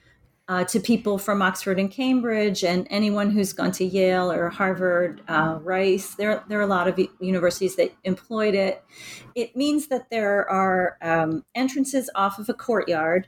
uh, 0.50 0.64
to 0.66 0.80
people 0.80 1.20
from 1.20 1.42
Oxford 1.42 1.80
and 1.80 1.92
Cambridge 1.92 2.64
and 2.64 2.88
anyone 2.90 3.30
who's 3.30 3.54
gone 3.54 3.72
to 3.74 3.86
Yale 3.86 4.32
or 4.32 4.50
Harvard, 4.50 5.22
uh, 5.28 5.60
Rice. 5.62 6.16
There, 6.16 6.44
there 6.50 6.60
are 6.60 6.64
a 6.64 6.68
lot 6.68 6.88
of 6.88 7.00
universities 7.20 7.76
that 7.76 7.94
employed 8.04 8.56
it. 8.56 8.84
It 9.36 9.56
means 9.56 9.88
that 9.88 10.10
there 10.10 10.50
are 10.50 10.98
um, 11.02 11.46
entrances 11.54 12.10
off 12.16 12.40
of 12.40 12.50
a 12.50 12.54
courtyard, 12.56 13.28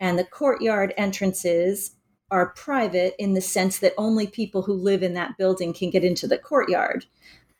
and 0.00 0.18
the 0.18 0.24
courtyard 0.24 0.92
entrances 0.96 1.92
are 2.30 2.48
private 2.50 3.14
in 3.20 3.34
the 3.34 3.40
sense 3.40 3.78
that 3.78 3.94
only 3.96 4.26
people 4.26 4.62
who 4.62 4.74
live 4.74 5.02
in 5.04 5.14
that 5.14 5.38
building 5.38 5.72
can 5.72 5.90
get 5.90 6.04
into 6.04 6.26
the 6.26 6.38
courtyard. 6.38 7.06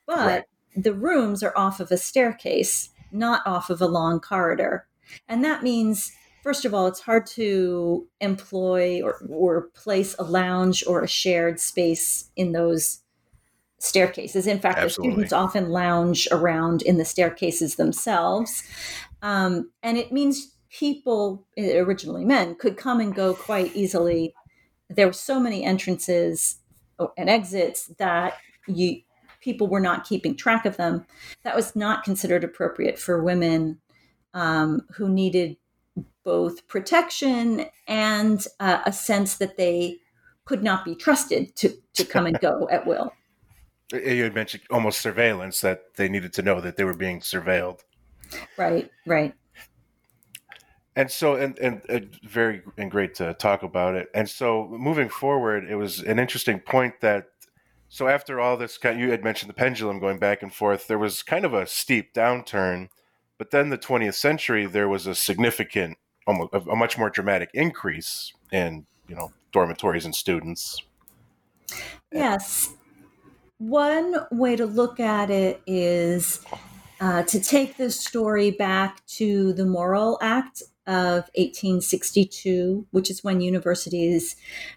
But 0.05 0.17
right. 0.17 0.43
the 0.75 0.93
rooms 0.93 1.41
are 1.41 1.57
off 1.57 1.79
of 1.79 1.89
a 1.89 1.97
staircase 1.97 2.89
not 3.11 3.41
off 3.45 3.69
of 3.69 3.81
a 3.81 3.87
long 3.87 4.19
corridor. 4.19 4.87
And 5.27 5.43
that 5.43 5.63
means, 5.63 6.11
first 6.43 6.65
of 6.65 6.73
all, 6.73 6.87
it's 6.87 7.01
hard 7.01 7.25
to 7.27 8.07
employ 8.21 9.01
or, 9.01 9.23
or 9.29 9.69
place 9.73 10.15
a 10.19 10.23
lounge 10.23 10.83
or 10.85 11.01
a 11.01 11.07
shared 11.07 11.59
space 11.59 12.29
in 12.35 12.51
those 12.51 13.01
staircases. 13.79 14.45
In 14.45 14.59
fact, 14.59 14.77
Absolutely. 14.77 15.09
the 15.09 15.13
students 15.13 15.33
often 15.33 15.69
lounge 15.69 16.27
around 16.31 16.81
in 16.81 16.97
the 16.97 17.05
staircases 17.05 17.75
themselves. 17.75 18.63
Um, 19.21 19.71
and 19.81 19.97
it 19.97 20.11
means 20.11 20.55
people, 20.69 21.47
originally 21.57 22.25
men, 22.25 22.55
could 22.55 22.77
come 22.77 22.99
and 22.99 23.15
go 23.15 23.33
quite 23.33 23.75
easily. 23.75 24.33
There 24.89 25.07
were 25.07 25.13
so 25.13 25.39
many 25.39 25.63
entrances 25.63 26.57
and 27.17 27.29
exits 27.29 27.87
that 27.97 28.37
you 28.67 29.01
people 29.39 29.67
were 29.67 29.79
not 29.79 30.07
keeping 30.07 30.35
track 30.35 30.65
of 30.65 30.77
them. 30.77 31.05
That 31.43 31.55
was 31.55 31.75
not 31.75 32.03
considered 32.03 32.43
appropriate 32.43 32.99
for 32.99 33.23
women 33.23 33.79
um, 34.33 34.81
who 34.93 35.09
needed 35.09 35.57
both 36.23 36.67
protection 36.67 37.65
and 37.87 38.45
uh, 38.59 38.81
a 38.85 38.93
sense 38.93 39.35
that 39.37 39.57
they 39.57 39.97
could 40.45 40.63
not 40.63 40.85
be 40.85 40.95
trusted 40.95 41.55
to, 41.55 41.73
to 41.93 42.05
come 42.05 42.25
and 42.25 42.39
go 42.39 42.67
at 42.71 42.85
will. 42.85 43.13
You 43.91 44.21
had 44.21 44.35
mentioned 44.35 44.61
almost 44.69 45.01
surveillance, 45.01 45.61
that 45.61 45.95
they 45.95 46.07
needed 46.07 46.31
to 46.33 46.43
know 46.43 46.61
that 46.61 46.77
they 46.77 46.83
were 46.83 46.93
being 46.93 47.21
surveilled. 47.21 47.79
Right, 48.55 48.91
right. 49.07 49.33
And 50.95 51.09
so, 51.09 51.33
and, 51.33 51.57
and, 51.57 51.81
and 51.89 52.15
very 52.23 52.61
and 52.77 52.91
great 52.91 53.15
to 53.15 53.33
talk 53.33 53.63
about 53.63 53.95
it. 53.95 54.09
And 54.13 54.29
so, 54.29 54.67
moving 54.69 55.09
forward, 55.09 55.67
it 55.67 55.73
was 55.73 56.01
an 56.01 56.19
interesting 56.19 56.59
point 56.59 57.01
that 57.01 57.29
so 57.89 58.07
after 58.07 58.39
all 58.39 58.55
this, 58.55 58.77
you 58.83 59.09
had 59.09 59.23
mentioned 59.23 59.49
the 59.49 59.55
pendulum 59.55 59.99
going 59.99 60.19
back 60.19 60.43
and 60.43 60.53
forth. 60.53 60.85
There 60.87 60.99
was 60.99 61.23
kind 61.23 61.43
of 61.43 61.55
a 61.55 61.65
steep 61.65 62.13
downturn, 62.13 62.89
but 63.39 63.49
then 63.49 63.69
the 63.69 63.79
20th 63.79 64.13
century, 64.13 64.67
there 64.67 64.87
was 64.87 65.07
a 65.07 65.15
significant, 65.15 65.97
almost 66.27 66.53
a 66.53 66.75
much 66.75 66.99
more 66.99 67.09
dramatic 67.09 67.49
increase 67.53 68.31
in 68.51 68.85
you 69.07 69.15
know 69.15 69.31
dormitories 69.51 70.05
and 70.05 70.13
students. 70.13 70.83
Yes, 72.11 72.73
one 73.57 74.15
way 74.31 74.55
to 74.55 74.67
look 74.67 74.99
at 74.99 75.31
it 75.31 75.61
is 75.65 76.45
uh, 77.01 77.23
to 77.23 77.39
take 77.39 77.77
this 77.77 77.99
story 77.99 78.51
back 78.51 79.03
to 79.07 79.51
the 79.53 79.65
Morrill 79.65 80.19
Act 80.21 80.61
of 80.85 81.23
1862, 81.35 82.85
which 82.91 83.09
is 83.09 83.23
when 83.23 83.41
universities 83.41 84.35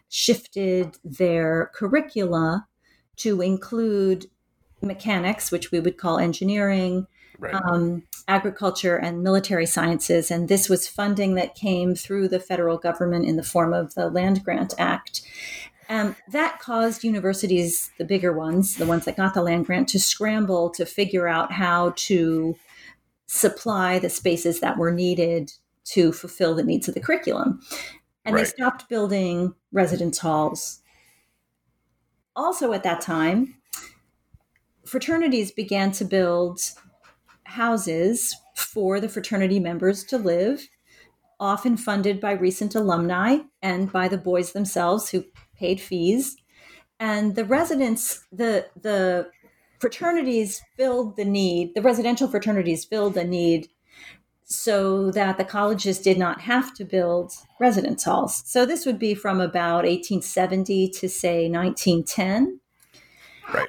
shifted 0.08 0.96
their 1.04 1.70
curricula 1.74 2.66
to 3.16 3.40
include 3.40 4.26
mechanics, 4.80 5.50
which 5.50 5.70
we 5.70 5.80
would 5.80 5.96
call 5.96 6.18
engineering, 6.18 7.06
right. 7.38 7.54
um, 7.54 8.02
agriculture, 8.28 8.96
and 8.96 9.22
military 9.22 9.66
sciences. 9.66 10.30
And 10.30 10.48
this 10.48 10.68
was 10.68 10.88
funding 10.88 11.34
that 11.34 11.54
came 11.54 11.94
through 11.94 12.28
the 12.28 12.40
federal 12.40 12.78
government 12.78 13.26
in 13.26 13.36
the 13.36 13.42
form 13.42 13.72
of 13.72 13.94
the 13.94 14.08
Land 14.08 14.44
Grant 14.44 14.74
Act. 14.78 15.22
And 15.88 16.16
that 16.28 16.58
caused 16.58 17.04
universities, 17.04 17.90
the 17.98 18.04
bigger 18.04 18.32
ones, 18.32 18.76
the 18.76 18.86
ones 18.86 19.04
that 19.04 19.16
got 19.16 19.34
the 19.34 19.42
land 19.42 19.66
grant, 19.66 19.88
to 19.88 20.00
scramble 20.00 20.70
to 20.70 20.86
figure 20.86 21.28
out 21.28 21.52
how 21.52 21.92
to 21.96 22.56
supply 23.26 23.98
the 23.98 24.08
spaces 24.08 24.60
that 24.60 24.78
were 24.78 24.92
needed 24.92 25.52
to 25.84 26.12
fulfill 26.12 26.54
the 26.54 26.62
needs 26.62 26.88
of 26.88 26.94
the 26.94 27.00
curriculum. 27.00 27.60
And 28.24 28.34
right. 28.34 28.44
they 28.44 28.50
stopped 28.50 28.88
building 28.88 29.54
residence 29.72 30.18
halls 30.18 30.81
also 32.34 32.72
at 32.72 32.82
that 32.82 33.00
time, 33.00 33.56
fraternities 34.84 35.50
began 35.50 35.92
to 35.92 36.04
build 36.04 36.60
houses 37.44 38.36
for 38.56 39.00
the 39.00 39.08
fraternity 39.08 39.60
members 39.60 40.04
to 40.04 40.18
live, 40.18 40.68
often 41.38 41.76
funded 41.76 42.20
by 42.20 42.32
recent 42.32 42.74
alumni 42.74 43.38
and 43.60 43.92
by 43.92 44.08
the 44.08 44.18
boys 44.18 44.52
themselves 44.52 45.10
who 45.10 45.24
paid 45.56 45.80
fees. 45.80 46.36
And 47.00 47.34
the 47.34 47.44
residents, 47.44 48.24
the 48.30 48.68
the 48.80 49.30
fraternities 49.80 50.62
filled 50.76 51.16
the 51.16 51.24
need, 51.24 51.74
the 51.74 51.82
residential 51.82 52.28
fraternities 52.28 52.84
filled 52.84 53.14
the 53.14 53.24
need 53.24 53.68
so 54.54 55.10
that 55.10 55.38
the 55.38 55.44
colleges 55.44 55.98
did 55.98 56.18
not 56.18 56.42
have 56.42 56.74
to 56.74 56.84
build 56.84 57.32
residence 57.60 58.04
halls. 58.04 58.42
So 58.46 58.66
this 58.66 58.86
would 58.86 58.98
be 58.98 59.14
from 59.14 59.40
about 59.40 59.84
1870 59.84 60.88
to 60.88 61.08
say 61.08 61.48
1910. 61.48 62.60
Right. 63.52 63.68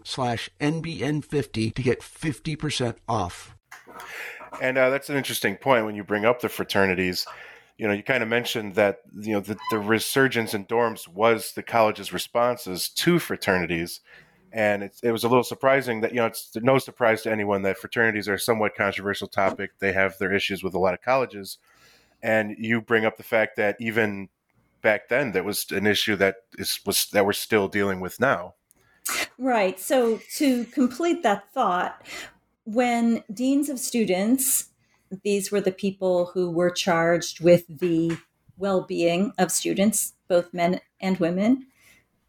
slash 0.05 0.49
NBN50 0.59 1.73
to 1.73 1.81
get 1.81 2.01
50% 2.01 2.95
off. 3.07 3.55
And 4.61 4.77
uh, 4.77 4.89
that's 4.89 5.09
an 5.09 5.17
interesting 5.17 5.55
point 5.55 5.85
when 5.85 5.95
you 5.95 6.03
bring 6.03 6.25
up 6.25 6.41
the 6.41 6.49
fraternities. 6.49 7.25
You 7.77 7.87
know, 7.87 7.93
you 7.93 8.03
kind 8.03 8.21
of 8.21 8.29
mentioned 8.29 8.75
that, 8.75 8.99
you 9.19 9.33
know, 9.33 9.39
the, 9.39 9.57
the 9.71 9.79
resurgence 9.79 10.53
in 10.53 10.65
dorms 10.65 11.07
was 11.07 11.53
the 11.53 11.63
college's 11.63 12.13
responses 12.13 12.89
to 12.89 13.17
fraternities. 13.17 14.01
And 14.51 14.83
it, 14.83 14.99
it 15.01 15.11
was 15.11 15.23
a 15.23 15.29
little 15.29 15.43
surprising 15.43 16.01
that, 16.01 16.11
you 16.11 16.17
know, 16.17 16.25
it's 16.25 16.51
no 16.57 16.77
surprise 16.77 17.21
to 17.23 17.31
anyone 17.31 17.61
that 17.61 17.77
fraternities 17.77 18.27
are 18.27 18.33
a 18.33 18.39
somewhat 18.39 18.75
controversial 18.75 19.27
topic. 19.27 19.71
They 19.79 19.93
have 19.93 20.17
their 20.17 20.33
issues 20.33 20.63
with 20.63 20.73
a 20.73 20.79
lot 20.79 20.93
of 20.93 21.01
colleges. 21.01 21.57
And 22.21 22.55
you 22.59 22.81
bring 22.81 23.05
up 23.05 23.17
the 23.17 23.23
fact 23.23 23.55
that 23.55 23.77
even 23.79 24.29
back 24.81 25.07
then, 25.09 25.31
that 25.31 25.45
was 25.45 25.65
an 25.71 25.87
issue 25.87 26.15
that 26.17 26.35
is 26.57 26.79
was 26.85 27.07
that 27.11 27.25
we're 27.25 27.33
still 27.33 27.67
dealing 27.67 27.99
with 27.99 28.19
now. 28.19 28.55
Right. 29.37 29.79
So 29.79 30.19
to 30.35 30.65
complete 30.65 31.23
that 31.23 31.51
thought, 31.53 32.05
when 32.63 33.23
deans 33.33 33.69
of 33.69 33.79
students, 33.79 34.69
these 35.23 35.51
were 35.51 35.61
the 35.61 35.71
people 35.71 36.27
who 36.33 36.49
were 36.49 36.69
charged 36.69 37.41
with 37.41 37.65
the 37.79 38.17
well-being 38.57 39.33
of 39.37 39.51
students, 39.51 40.13
both 40.27 40.53
men 40.53 40.79
and 40.99 41.19
women, 41.19 41.65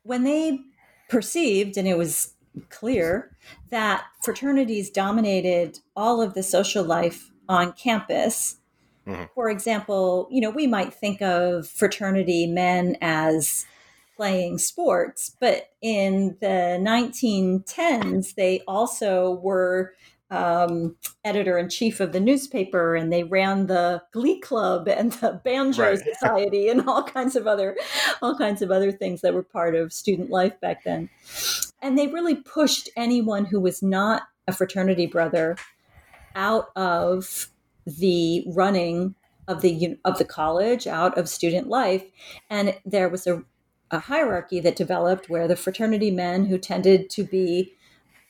when 0.02 0.24
they 0.24 0.60
perceived, 1.08 1.76
and 1.76 1.86
it 1.86 1.98
was 1.98 2.34
clear, 2.70 3.36
that 3.70 4.04
fraternities 4.22 4.90
dominated 4.90 5.78
all 5.94 6.20
of 6.22 6.34
the 6.34 6.42
social 6.42 6.82
life 6.82 7.30
on 7.48 7.72
campus. 7.72 8.56
Mm-hmm. 9.06 9.24
For 9.34 9.50
example, 9.50 10.28
you 10.30 10.40
know, 10.40 10.50
we 10.50 10.66
might 10.66 10.94
think 10.94 11.20
of 11.20 11.68
fraternity 11.68 12.46
men 12.46 12.96
as 13.00 13.66
playing 14.22 14.56
sports, 14.56 15.34
but 15.40 15.70
in 15.80 16.36
the 16.40 16.78
1910s, 16.80 18.36
they 18.36 18.60
also 18.68 19.32
were 19.42 19.94
um, 20.30 20.94
editor 21.24 21.58
in 21.58 21.68
chief 21.68 21.98
of 21.98 22.12
the 22.12 22.20
newspaper, 22.20 22.94
and 22.94 23.12
they 23.12 23.24
ran 23.24 23.66
the 23.66 24.00
Glee 24.12 24.38
Club 24.38 24.86
and 24.86 25.10
the 25.14 25.40
Banjo 25.42 25.82
right. 25.82 25.98
Society 26.20 26.68
and 26.68 26.88
all 26.88 27.02
kinds 27.02 27.34
of 27.34 27.48
other, 27.48 27.76
all 28.22 28.38
kinds 28.38 28.62
of 28.62 28.70
other 28.70 28.92
things 28.92 29.22
that 29.22 29.34
were 29.34 29.42
part 29.42 29.74
of 29.74 29.92
student 29.92 30.30
life 30.30 30.60
back 30.60 30.84
then. 30.84 31.10
And 31.82 31.98
they 31.98 32.06
really 32.06 32.36
pushed 32.36 32.90
anyone 32.94 33.44
who 33.44 33.60
was 33.60 33.82
not 33.82 34.22
a 34.46 34.52
fraternity 34.52 35.06
brother 35.06 35.56
out 36.36 36.68
of 36.76 37.48
the 37.88 38.44
running 38.46 39.16
of 39.48 39.62
the 39.62 39.98
of 40.04 40.18
the 40.18 40.24
college, 40.24 40.86
out 40.86 41.18
of 41.18 41.28
student 41.28 41.66
life, 41.66 42.04
and 42.48 42.78
there 42.86 43.08
was 43.08 43.26
a 43.26 43.42
a 43.92 43.98
hierarchy 44.00 44.58
that 44.60 44.74
developed 44.74 45.28
where 45.28 45.46
the 45.46 45.54
fraternity 45.54 46.10
men 46.10 46.46
who 46.46 46.58
tended 46.58 47.10
to 47.10 47.22
be 47.22 47.74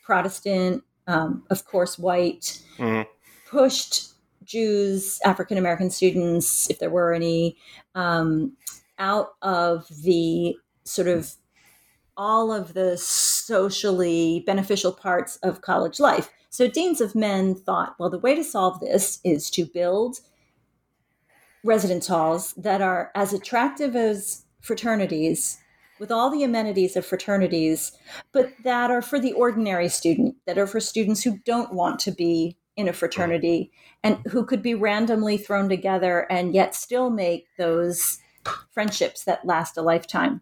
Protestant, 0.02 0.82
um, 1.06 1.44
of 1.48 1.64
course, 1.64 1.98
white, 1.98 2.60
mm-hmm. 2.76 3.08
pushed 3.48 4.12
Jews, 4.44 5.20
African 5.24 5.56
American 5.56 5.88
students, 5.88 6.68
if 6.68 6.80
there 6.80 6.90
were 6.90 7.14
any, 7.14 7.56
um, 7.94 8.56
out 8.98 9.34
of 9.40 9.86
the 10.02 10.56
sort 10.84 11.08
of 11.08 11.34
all 12.16 12.52
of 12.52 12.74
the 12.74 12.98
socially 12.98 14.42
beneficial 14.44 14.92
parts 14.92 15.36
of 15.36 15.62
college 15.62 16.00
life. 16.00 16.30
So, 16.50 16.68
deans 16.68 17.00
of 17.00 17.14
men 17.14 17.54
thought, 17.54 17.94
well, 17.98 18.10
the 18.10 18.18
way 18.18 18.34
to 18.34 18.44
solve 18.44 18.80
this 18.80 19.20
is 19.24 19.48
to 19.50 19.64
build 19.64 20.18
residence 21.64 22.08
halls 22.08 22.52
that 22.54 22.82
are 22.82 23.10
as 23.14 23.32
attractive 23.32 23.94
as 23.94 24.41
fraternities 24.62 25.58
with 25.98 26.10
all 26.10 26.30
the 26.30 26.42
amenities 26.42 26.96
of 26.96 27.04
fraternities, 27.06 27.92
but 28.32 28.50
that 28.64 28.90
are 28.90 29.02
for 29.02 29.20
the 29.20 29.32
ordinary 29.34 29.88
student, 29.88 30.34
that 30.46 30.58
are 30.58 30.66
for 30.66 30.80
students 30.80 31.22
who 31.22 31.38
don't 31.44 31.74
want 31.74 32.00
to 32.00 32.10
be 32.10 32.56
in 32.76 32.88
a 32.88 32.92
fraternity 32.92 33.70
and 34.02 34.18
who 34.30 34.44
could 34.44 34.62
be 34.62 34.74
randomly 34.74 35.36
thrown 35.36 35.68
together 35.68 36.26
and 36.30 36.54
yet 36.54 36.74
still 36.74 37.10
make 37.10 37.46
those 37.58 38.18
friendships 38.70 39.24
that 39.24 39.46
last 39.46 39.76
a 39.76 39.82
lifetime. 39.82 40.40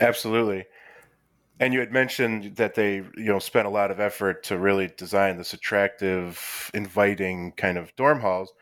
Absolutely. 0.00 0.64
And 1.58 1.72
you 1.72 1.80
had 1.80 1.92
mentioned 1.92 2.56
that 2.56 2.74
they, 2.74 2.96
you 2.96 3.12
know, 3.16 3.38
spent 3.38 3.66
a 3.66 3.70
lot 3.70 3.90
of 3.90 3.98
effort 3.98 4.42
to 4.44 4.58
really 4.58 4.90
design 4.96 5.38
this 5.38 5.54
attractive, 5.54 6.70
inviting 6.74 7.52
kind 7.52 7.78
of 7.78 7.94
dorm 7.96 8.20
halls. 8.20 8.52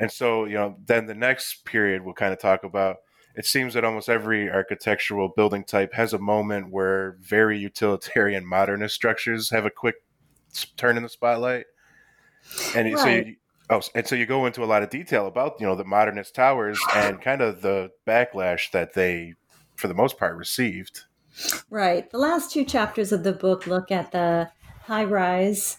And 0.00 0.10
so, 0.10 0.46
you 0.46 0.54
know, 0.54 0.76
then 0.86 1.06
the 1.06 1.14
next 1.14 1.66
period 1.66 2.02
we'll 2.02 2.14
kind 2.14 2.32
of 2.32 2.40
talk 2.40 2.64
about. 2.64 2.96
It 3.36 3.46
seems 3.46 3.74
that 3.74 3.84
almost 3.84 4.08
every 4.08 4.50
architectural 4.50 5.28
building 5.28 5.62
type 5.62 5.92
has 5.92 6.12
a 6.12 6.18
moment 6.18 6.70
where 6.70 7.16
very 7.20 7.58
utilitarian 7.58 8.44
modernist 8.48 8.94
structures 8.94 9.50
have 9.50 9.66
a 9.66 9.70
quick 9.70 9.96
turn 10.76 10.96
in 10.96 11.02
the 11.02 11.08
spotlight. 11.08 11.66
And 12.74 12.92
right. 12.94 12.98
so 12.98 13.08
you, 13.08 13.36
oh, 13.68 13.82
and 13.94 14.06
so 14.06 14.16
you 14.16 14.26
go 14.26 14.46
into 14.46 14.64
a 14.64 14.66
lot 14.66 14.82
of 14.82 14.88
detail 14.90 15.26
about 15.26 15.60
you 15.60 15.66
know 15.66 15.76
the 15.76 15.84
modernist 15.84 16.34
towers 16.34 16.80
and 16.96 17.20
kind 17.20 17.42
of 17.42 17.60
the 17.60 17.90
backlash 18.06 18.70
that 18.72 18.94
they, 18.94 19.34
for 19.76 19.86
the 19.86 19.94
most 19.94 20.18
part, 20.18 20.36
received. 20.36 21.02
Right. 21.68 22.10
The 22.10 22.18
last 22.18 22.50
two 22.50 22.64
chapters 22.64 23.12
of 23.12 23.22
the 23.22 23.32
book 23.32 23.66
look 23.66 23.92
at 23.92 24.10
the 24.12 24.50
high 24.82 25.04
rise 25.04 25.76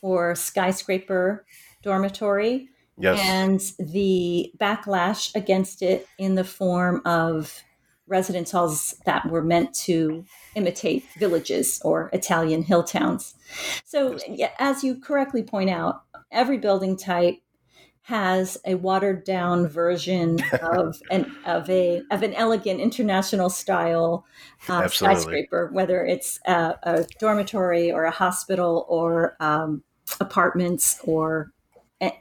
or 0.00 0.34
skyscraper 0.34 1.44
dormitory 1.82 2.70
Yes. 2.96 3.18
And 3.20 3.90
the 3.92 4.52
backlash 4.56 5.34
against 5.34 5.82
it 5.82 6.06
in 6.18 6.36
the 6.36 6.44
form 6.44 7.02
of 7.04 7.62
residence 8.06 8.50
halls 8.50 8.94
that 9.06 9.26
were 9.30 9.42
meant 9.42 9.74
to 9.74 10.24
imitate 10.54 11.04
villages 11.18 11.80
or 11.84 12.10
Italian 12.12 12.62
hill 12.62 12.84
towns. 12.84 13.34
So, 13.84 14.18
as 14.58 14.84
you 14.84 15.00
correctly 15.00 15.42
point 15.42 15.70
out, 15.70 16.02
every 16.30 16.58
building 16.58 16.96
type 16.96 17.38
has 18.02 18.58
a 18.66 18.74
watered 18.74 19.24
down 19.24 19.66
version 19.66 20.38
of 20.62 21.00
an 21.10 21.34
of 21.46 21.68
a 21.70 22.02
of 22.10 22.22
an 22.22 22.34
elegant 22.34 22.80
international 22.80 23.48
style 23.48 24.26
uh, 24.68 24.86
skyscraper, 24.88 25.70
whether 25.72 26.04
it's 26.04 26.38
a, 26.46 26.74
a, 26.82 27.06
dormitory 27.18 27.90
or 27.90 28.04
a 28.04 28.10
hospital 28.10 28.84
or 28.88 29.36
um, 29.40 29.82
apartments 30.20 31.00
or 31.04 31.53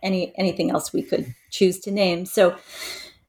any 0.02 0.34
anything 0.38 0.72
else 0.72 0.94
we 0.94 1.02
could 1.02 1.34
choose 1.50 1.80
to 1.82 1.92
name. 1.92 2.26
So 2.26 2.56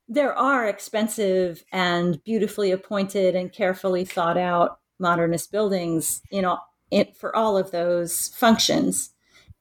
there 0.09 0.37
are 0.37 0.67
expensive 0.67 1.64
and 1.73 2.23
beautifully 2.25 2.71
appointed 2.71 3.35
and 3.35 3.53
carefully 3.53 4.05
thought 4.05 4.37
out 4.37 4.79
modernist 4.99 5.51
buildings, 5.51 6.23
you 6.31 6.43
for 7.17 7.35
all 7.35 7.57
of 7.57 7.71
those 7.71 8.29
functions. 8.29 9.11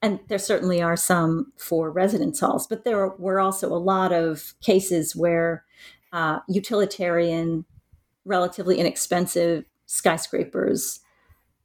And 0.02 0.20
there 0.28 0.38
certainly 0.38 0.82
are 0.82 0.96
some 0.96 1.52
for 1.56 1.90
residence 1.90 2.40
halls, 2.40 2.66
but 2.66 2.84
there 2.84 3.08
were 3.08 3.40
also 3.40 3.68
a 3.68 3.78
lot 3.78 4.12
of 4.12 4.54
cases 4.60 5.16
where 5.16 5.64
uh, 6.12 6.40
utilitarian, 6.46 7.64
relatively 8.24 8.78
inexpensive 8.78 9.64
skyscrapers 9.86 11.00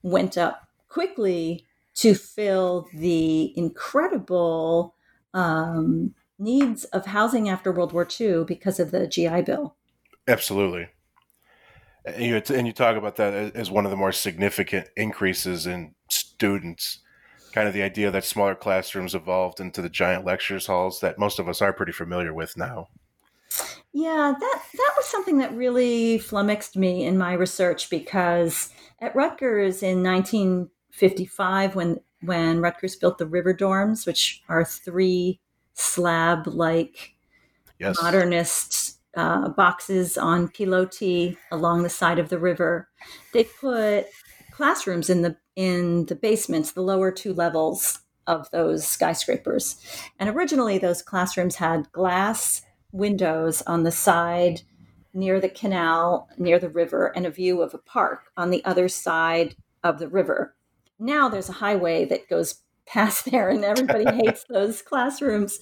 went 0.03 0.37
up 0.37 0.67
quickly 0.87 1.65
to 1.95 2.15
fill 2.15 2.87
the 2.93 3.53
incredible 3.57 4.95
um, 5.33 6.13
needs 6.37 6.85
of 6.85 7.07
housing 7.07 7.49
after 7.49 7.71
World 7.71 7.93
War 7.93 8.07
II 8.19 8.43
because 8.45 8.79
of 8.79 8.91
the 8.91 9.07
GI 9.07 9.43
Bill. 9.43 9.75
Absolutely. 10.27 10.89
And 12.05 12.23
you, 12.23 12.41
and 12.55 12.65
you 12.65 12.73
talk 12.73 12.95
about 12.95 13.17
that 13.17 13.55
as 13.55 13.69
one 13.69 13.85
of 13.85 13.91
the 13.91 13.97
more 13.97 14.11
significant 14.11 14.87
increases 14.95 15.67
in 15.67 15.95
students. 16.09 16.99
Kind 17.53 17.67
of 17.67 17.73
the 17.73 17.83
idea 17.83 18.11
that 18.11 18.23
smaller 18.23 18.55
classrooms 18.55 19.15
evolved 19.15 19.59
into 19.59 19.81
the 19.81 19.89
giant 19.89 20.23
lectures 20.23 20.67
halls 20.67 21.01
that 21.01 21.19
most 21.19 21.39
of 21.39 21.49
us 21.49 21.61
are 21.61 21.73
pretty 21.73 21.91
familiar 21.91 22.33
with 22.33 22.55
now. 22.55 22.87
Yeah, 23.91 24.33
that 24.39 24.63
that 24.73 24.93
was 24.95 25.07
something 25.07 25.39
that 25.39 25.53
really 25.55 26.19
flummoxed 26.19 26.77
me 26.77 27.05
in 27.05 27.17
my 27.17 27.33
research 27.33 27.89
because 27.89 28.71
at 28.99 29.15
Rutgers 29.15 29.81
in 29.81 30.03
1955, 30.03 31.75
when 31.75 31.99
when 32.21 32.59
Rutgers 32.59 32.95
built 32.95 33.17
the 33.17 33.25
river 33.25 33.53
dorms, 33.53 34.05
which 34.05 34.41
are 34.49 34.65
three 34.65 35.39
slab 35.73 36.47
like 36.47 37.13
yes. 37.79 38.01
modernist 38.01 38.99
uh, 39.15 39.49
boxes 39.49 40.17
on 40.17 40.47
pilotis 40.49 41.37
along 41.51 41.83
the 41.83 41.89
side 41.89 42.19
of 42.19 42.29
the 42.29 42.39
river. 42.39 42.89
They 43.33 43.45
put 43.45 44.05
classrooms 44.51 45.09
in 45.09 45.21
the 45.21 45.37
in 45.55 46.05
the 46.05 46.15
basements, 46.15 46.71
the 46.71 46.81
lower 46.81 47.11
two 47.11 47.33
levels 47.33 47.99
of 48.27 48.49
those 48.51 48.87
skyscrapers. 48.87 49.77
And 50.19 50.29
originally, 50.29 50.77
those 50.77 51.01
classrooms 51.01 51.55
had 51.55 51.91
glass 51.91 52.61
windows 52.91 53.61
on 53.63 53.83
the 53.83 53.91
side 53.91 54.61
near 55.13 55.39
the 55.39 55.49
canal, 55.49 56.29
near 56.37 56.59
the 56.59 56.69
river, 56.69 57.07
and 57.07 57.25
a 57.25 57.31
view 57.31 57.61
of 57.61 57.73
a 57.73 57.79
park 57.79 58.31
on 58.37 58.51
the 58.51 58.63
other 58.63 58.87
side 58.87 59.55
of 59.83 59.99
the 59.99 60.07
river. 60.07 60.55
Now 60.99 61.29
there's 61.29 61.49
a 61.49 61.53
highway 61.53 62.05
that 62.05 62.29
goes 62.29 62.55
past 62.85 63.25
there, 63.31 63.49
and 63.49 63.63
everybody 63.63 64.05
hates 64.05 64.45
those 64.49 64.81
classrooms. 64.81 65.59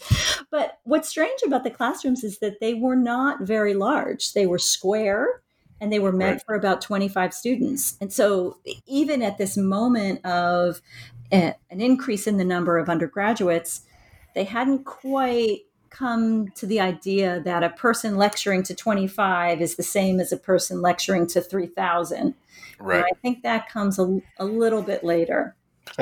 But 0.50 0.80
what's 0.84 1.10
strange 1.10 1.42
about 1.46 1.64
the 1.64 1.72
classrooms 1.72 2.24
is 2.24 2.40
that 2.40 2.60
they 2.60 2.74
were 2.74 2.96
not 2.96 3.42
very 3.42 3.74
large, 3.74 4.34
they 4.34 4.48
were 4.48 4.60
square 4.60 5.42
and 5.80 5.94
they 5.94 6.00
were 6.00 6.12
meant 6.12 6.38
right. 6.38 6.44
for 6.46 6.56
about 6.56 6.82
25 6.82 7.34
students. 7.34 7.98
And 8.02 8.12
so, 8.12 8.58
even 8.88 9.22
at 9.22 9.38
this 9.38 9.56
moment 9.56 10.26
of 10.26 10.82
a, 11.32 11.54
an 11.70 11.82
increase 11.82 12.26
in 12.26 12.38
the 12.38 12.44
number 12.44 12.78
of 12.78 12.90
undergraduates, 12.90 13.82
they 14.34 14.44
hadn't 14.44 14.86
quite 14.86 15.62
come 15.90 16.50
to 16.50 16.66
the 16.66 16.80
idea 16.80 17.40
that 17.42 17.64
a 17.64 17.70
person 17.70 18.18
lecturing 18.18 18.64
to 18.64 18.76
25 18.76 19.62
is 19.62 19.76
the 19.76 19.84
same 19.84 20.20
as 20.20 20.32
a 20.32 20.38
person 20.38 20.82
lecturing 20.82 21.28
to 21.28 21.42
3,000. 21.42 22.34
Right. 22.80 22.98
And 22.98 23.06
I 23.06 23.18
think 23.22 23.44
that 23.44 23.70
comes 23.70 24.00
a, 24.00 24.20
a 24.38 24.46
little 24.46 24.82
bit 24.82 25.04
later. 25.04 25.56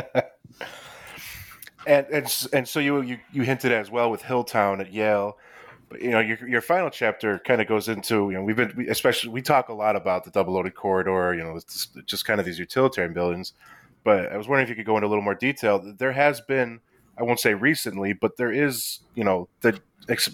and, 1.87 2.05
and 2.07 2.47
and 2.53 2.67
so 2.67 2.79
you, 2.79 3.01
you 3.01 3.19
you 3.31 3.43
hinted 3.43 3.71
as 3.71 3.91
well 3.91 4.09
with 4.11 4.23
Hilltown 4.23 4.81
at 4.81 4.91
Yale 4.91 5.37
but 5.89 6.01
you 6.01 6.09
know, 6.11 6.19
your 6.19 6.47
your 6.47 6.61
final 6.61 6.89
chapter 6.89 7.39
kind 7.39 7.61
of 7.61 7.67
goes 7.67 7.87
into 7.87 8.29
you 8.29 8.37
know 8.37 8.43
we've 8.43 8.55
been 8.55 8.73
we, 8.75 8.87
especially 8.87 9.29
we 9.29 9.41
talk 9.41 9.69
a 9.69 9.73
lot 9.73 9.95
about 9.95 10.23
the 10.23 10.31
double 10.31 10.53
loaded 10.53 10.75
corridor. 10.75 11.33
You 11.33 11.43
know, 11.43 11.55
it's 11.55 11.87
just 12.05 12.25
kind 12.25 12.39
of 12.39 12.45
these 12.45 12.59
utilitarian 12.59 13.13
buildings. 13.13 13.53
But 14.03 14.31
I 14.31 14.37
was 14.37 14.47
wondering 14.47 14.65
if 14.65 14.69
you 14.69 14.75
could 14.75 14.85
go 14.85 14.97
into 14.97 15.07
a 15.07 15.09
little 15.09 15.23
more 15.23 15.35
detail. 15.35 15.79
There 15.97 16.11
has 16.11 16.39
been, 16.41 16.79
I 17.17 17.23
won't 17.23 17.39
say 17.39 17.55
recently, 17.55 18.13
but 18.13 18.37
there 18.37 18.51
is, 18.51 18.99
you 19.15 19.23
know, 19.23 19.47
the 19.61 19.79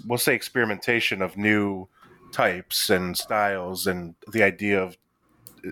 we'll 0.05 0.17
say 0.17 0.35
experimentation 0.35 1.21
of 1.21 1.37
new 1.37 1.87
types 2.31 2.89
and 2.89 3.17
styles, 3.17 3.87
and 3.87 4.15
the 4.31 4.43
idea 4.43 4.81
of 4.81 4.97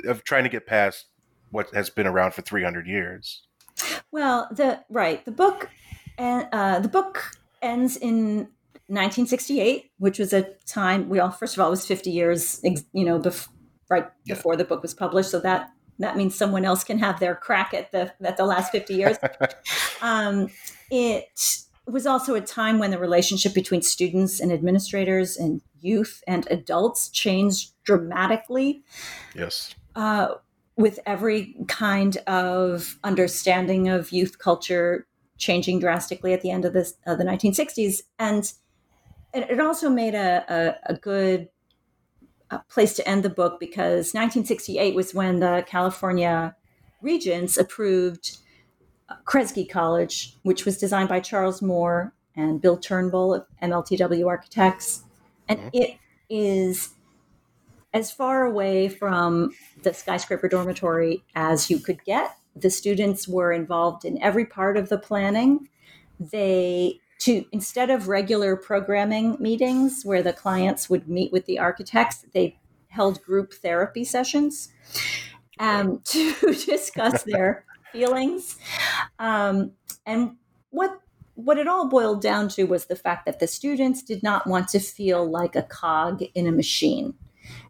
of 0.06 0.23
trying 0.23 0.43
to 0.43 0.49
get 0.49 0.65
past 0.65 1.08
what 1.52 1.73
has 1.73 1.89
been 1.89 2.08
around 2.08 2.34
for 2.34 2.41
300 2.41 2.88
years. 2.88 3.43
Well, 4.12 4.47
the 4.52 4.84
right 4.89 5.23
the 5.25 5.32
book 5.32 5.69
and 6.17 6.47
uh, 6.52 6.80
the 6.80 6.89
book 6.89 7.38
ends 7.62 7.95
in 7.97 8.49
1968, 8.88 9.91
which 9.99 10.19
was 10.19 10.34
a 10.34 10.43
time 10.65 11.10
we 11.10 11.19
all 11.19 11.32
first 11.32 11.56
of 11.56 11.62
all 11.62 11.67
it 11.67 11.71
was 11.71 11.86
50 11.86 12.10
years, 12.10 12.62
you 12.93 13.06
know, 13.06 13.19
bef- 13.19 13.47
right 13.89 14.08
yeah. 14.25 14.36
before 14.36 14.56
the 14.56 14.65
book 14.65 14.82
was 14.82 14.93
published. 14.93 15.32
So 15.32 15.39
that 15.41 15.71
that 15.99 16.17
means 16.17 16.36
someone 16.36 16.65
else 16.65 16.84
can 16.84 16.97
have 16.99 17.19
their 17.19 17.36
crack 17.36 17.73
at 17.73 17.91
the 17.91 18.12
at 18.23 18.38
the 18.38 18.45
last 18.45 18.71
50 18.71 18.93
years. 18.93 19.17
um, 20.02 20.47
it 20.89 21.25
was 21.86 22.06
also 22.06 22.36
a 22.36 22.41
time 22.41 22.80
when 22.80 22.91
the 22.91 22.99
relationship 22.99 23.54
between 23.54 23.82
students 23.82 24.39
and 24.39 24.52
administrators 24.52 25.38
and 25.38 25.62
youth 25.81 26.23
and 26.27 26.47
adults 26.49 27.09
changed 27.09 27.73
dramatically. 27.83 28.83
Yes. 29.35 29.75
Uh, 29.95 30.35
with 30.75 30.99
every 31.05 31.55
kind 31.67 32.17
of 32.27 32.99
understanding 33.03 33.89
of 33.89 34.11
youth 34.11 34.39
culture 34.39 35.07
changing 35.37 35.79
drastically 35.79 36.33
at 36.33 36.41
the 36.41 36.51
end 36.51 36.65
of 36.65 36.73
this 36.73 36.95
of 37.05 37.17
the 37.17 37.23
1960s 37.23 38.01
and 38.17 38.53
it 39.33 39.59
also 39.59 39.89
made 39.89 40.15
a, 40.15 40.43
a, 40.87 40.93
a 40.93 40.95
good 40.95 41.49
uh, 42.51 42.59
place 42.69 42.93
to 42.95 43.07
end 43.07 43.23
the 43.23 43.29
book 43.29 43.59
because 43.59 44.13
1968 44.13 44.95
was 44.95 45.13
when 45.13 45.39
the 45.39 45.63
California 45.67 46.55
Regents 47.01 47.57
approved 47.57 48.37
uh, 49.07 49.15
Kresge 49.25 49.69
College, 49.69 50.35
which 50.43 50.65
was 50.65 50.77
designed 50.77 51.09
by 51.09 51.19
Charles 51.19 51.61
Moore 51.61 52.13
and 52.35 52.61
Bill 52.61 52.77
Turnbull 52.77 53.33
of 53.33 53.45
MLTW 53.61 54.27
Architects. 54.27 55.03
And 55.49 55.59
mm-hmm. 55.59 55.69
it 55.73 55.97
is 56.29 56.93
as 57.93 58.12
far 58.12 58.45
away 58.45 58.88
from 58.88 59.51
the 59.83 59.93
skyscraper 59.93 60.47
dormitory 60.47 61.23
as 61.35 61.69
you 61.69 61.79
could 61.79 62.03
get. 62.05 62.38
The 62.55 62.69
students 62.69 63.27
were 63.27 63.51
involved 63.51 64.05
in 64.05 64.21
every 64.21 64.45
part 64.45 64.77
of 64.77 64.89
the 64.89 64.97
planning. 64.97 65.67
They 66.19 66.99
to 67.19 67.45
instead 67.51 67.89
of 67.89 68.07
regular 68.07 68.55
programming 68.55 69.35
meetings 69.39 70.03
where 70.03 70.23
the 70.23 70.33
clients 70.33 70.89
would 70.89 71.09
meet 71.09 71.31
with 71.31 71.45
the 71.45 71.59
architects, 71.59 72.25
they 72.33 72.57
held 72.88 73.21
group 73.21 73.53
therapy 73.53 74.03
sessions 74.03 74.69
um, 75.59 75.99
to 76.05 76.33
discuss 76.53 77.23
their 77.23 77.65
feelings. 77.91 78.57
Um, 79.17 79.71
and 80.05 80.38
what 80.69 80.99
what 81.43 81.58
it 81.58 81.67
all 81.67 81.88
boiled 81.88 82.21
down 82.21 82.49
to 82.49 82.65
was 82.65 82.86
the 82.86 82.95
fact 82.95 83.25
that 83.25 83.39
the 83.39 83.47
students 83.47 84.04
did 84.04 84.21
not 84.21 84.47
want 84.47 84.67
to 84.69 84.80
feel 84.80 85.30
like 85.30 85.56
a 85.56 85.63
cog 85.63 86.21
in 86.34 86.47
a 86.47 86.52
machine. 86.52 87.13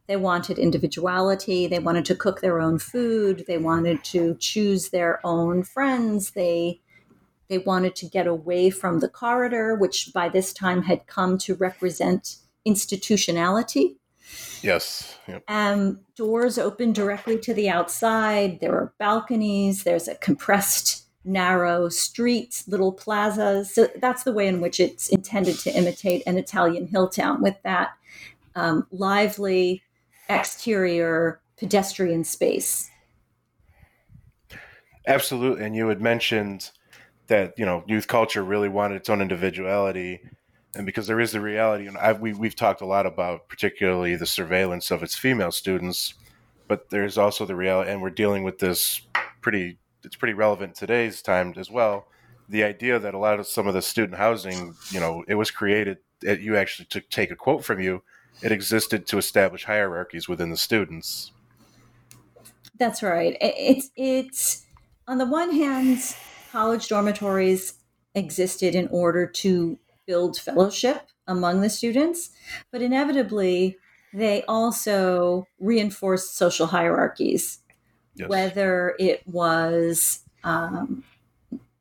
They 0.07 0.15
wanted 0.15 0.57
individuality. 0.57 1.67
They 1.67 1.79
wanted 1.79 2.05
to 2.05 2.15
cook 2.15 2.41
their 2.41 2.59
own 2.59 2.79
food. 2.79 3.45
They 3.47 3.59
wanted 3.59 4.03
to 4.05 4.35
choose 4.39 4.89
their 4.89 5.19
own 5.23 5.63
friends. 5.63 6.31
They 6.31 6.81
they 7.47 7.57
wanted 7.57 7.95
to 7.95 8.07
get 8.07 8.27
away 8.27 8.69
from 8.69 8.99
the 8.99 9.09
corridor, 9.09 9.75
which 9.75 10.11
by 10.13 10.29
this 10.29 10.53
time 10.53 10.83
had 10.83 11.07
come 11.07 11.37
to 11.39 11.55
represent 11.55 12.37
institutionality. 12.63 13.97
Yes. 14.61 15.17
Yep. 15.27 15.43
Um, 15.47 16.01
doors 16.15 16.59
open 16.59 16.93
directly 16.93 17.39
to 17.39 17.53
the 17.53 17.69
outside. 17.69 18.59
There 18.59 18.73
are 18.73 18.93
balconies. 18.99 19.83
There's 19.83 20.07
a 20.07 20.15
compressed, 20.15 21.05
narrow 21.29 21.89
streets, 21.89 22.67
little 22.67 22.91
plazas. 22.91 23.73
So 23.73 23.87
that's 23.97 24.23
the 24.23 24.33
way 24.33 24.47
in 24.47 24.61
which 24.61 24.79
it's 24.79 25.09
intended 25.09 25.57
to 25.59 25.71
imitate 25.71 26.23
an 26.25 26.37
Italian 26.37 26.87
hill 26.87 27.07
town 27.07 27.41
with 27.41 27.55
that 27.63 27.91
um, 28.55 28.87
lively 28.91 29.83
exterior 30.27 31.39
pedestrian 31.57 32.23
space. 32.23 32.89
Absolutely. 35.07 35.65
And 35.65 35.75
you 35.75 35.87
had 35.87 36.01
mentioned 36.01 36.71
that 37.29 37.53
you 37.57 37.65
know 37.65 37.83
youth 37.87 38.07
culture 38.07 38.43
really 38.43 38.69
wanted 38.69 38.95
its 38.95 39.09
own 39.09 39.21
individuality 39.21 40.19
and 40.75 40.85
because 40.85 41.07
there 41.07 41.19
is 41.19 41.31
the 41.31 41.39
reality 41.39 41.87
and 41.87 41.97
I've, 41.97 42.19
we, 42.19 42.33
we've 42.33 42.55
talked 42.55 42.81
a 42.81 42.85
lot 42.85 43.05
about 43.05 43.47
particularly 43.47 44.15
the 44.15 44.25
surveillance 44.25 44.91
of 44.91 45.01
its 45.03 45.15
female 45.15 45.51
students 45.51 46.15
but 46.67 46.89
there's 46.89 47.17
also 47.17 47.45
the 47.45 47.55
reality 47.55 47.91
and 47.91 48.01
we're 48.01 48.09
dealing 48.09 48.43
with 48.43 48.59
this 48.59 49.01
pretty 49.41 49.77
it's 50.03 50.15
pretty 50.15 50.33
relevant 50.33 50.75
today's 50.75 51.21
time 51.21 51.53
as 51.57 51.69
well. 51.69 52.07
The 52.47 52.63
idea 52.63 52.99
that 52.99 53.13
a 53.13 53.17
lot 53.17 53.39
of 53.39 53.47
some 53.47 53.67
of 53.67 53.73
the 53.73 53.81
student 53.81 54.17
housing 54.17 54.75
you 54.91 54.99
know 54.99 55.23
it 55.27 55.35
was 55.35 55.51
created 55.51 55.97
it, 56.21 56.39
you 56.41 56.55
actually 56.55 56.85
to 56.87 57.01
take 57.01 57.31
a 57.31 57.35
quote 57.35 57.63
from 57.63 57.79
you 57.79 58.01
it 58.41 58.51
existed 58.51 59.05
to 59.07 59.17
establish 59.17 59.65
hierarchies 59.65 60.27
within 60.27 60.49
the 60.49 60.57
students. 60.57 61.31
That's 62.77 63.03
right. 63.03 63.35
It's 63.41 63.91
it's 63.95 64.65
on 65.07 65.17
the 65.17 65.25
one 65.25 65.51
hand 65.51 65.99
college 66.51 66.87
dormitories 66.87 67.75
existed 68.15 68.75
in 68.75 68.87
order 68.87 69.27
to 69.27 69.77
build 70.07 70.37
fellowship 70.37 71.07
among 71.27 71.61
the 71.61 71.69
students, 71.69 72.31
but 72.71 72.81
inevitably 72.81 73.77
they 74.13 74.43
also 74.43 75.45
reinforced 75.59 76.35
social 76.35 76.67
hierarchies, 76.67 77.59
yes. 78.19 78.29
whether 78.29 78.95
it 78.99 79.25
was 79.27 80.19
um, 80.43 81.03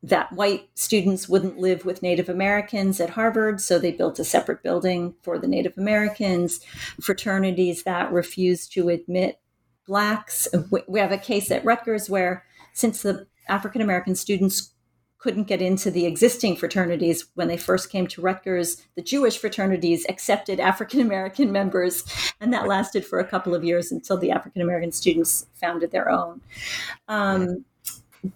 that 0.03 0.33
white 0.33 0.68
students 0.74 1.29
wouldn't 1.29 1.59
live 1.59 1.85
with 1.85 2.03
Native 2.03 2.29
Americans 2.29 3.01
at 3.01 3.11
Harvard, 3.11 3.61
so 3.61 3.79
they 3.79 3.92
built 3.92 4.18
a 4.18 4.24
separate 4.24 4.62
building 4.62 5.14
for 5.22 5.38
the 5.38 5.48
Native 5.48 5.77
Americans, 5.77 6.61
fraternities 7.01 7.83
that 7.83 8.12
refused 8.12 8.72
to 8.72 8.88
admit 8.88 9.40
blacks. 9.87 10.46
We 10.87 11.01
have 11.01 11.12
a 11.12 11.18
case 11.18 11.51
at 11.51 11.64
Rutgers 11.64 12.09
where, 12.09 12.44
since 12.72 13.03
the 13.03 13.27
African 13.48 13.81
American 13.81 14.14
students 14.14 14.72
couldn't 15.18 15.48
get 15.48 15.61
into 15.61 15.90
the 15.90 16.07
existing 16.07 16.57
fraternities 16.57 17.26
when 17.35 17.48
they 17.48 17.57
first 17.57 17.90
came 17.90 18.07
to 18.07 18.22
Rutgers. 18.22 18.83
The 18.94 19.02
Jewish 19.02 19.37
fraternities 19.38 20.07
accepted 20.09 20.61
African 20.61 21.00
American 21.00 21.50
members, 21.50 22.04
and 22.40 22.52
that 22.52 22.68
lasted 22.68 23.04
for 23.04 23.18
a 23.18 23.26
couple 23.26 23.54
of 23.54 23.64
years 23.64 23.90
until 23.90 24.16
the 24.16 24.31
African 24.31 24.62
American 24.62 24.92
students 24.92 25.46
founded 25.54 25.90
their 25.90 26.09
own. 26.09 26.40
Um, 27.09 27.64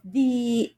the 0.04 0.74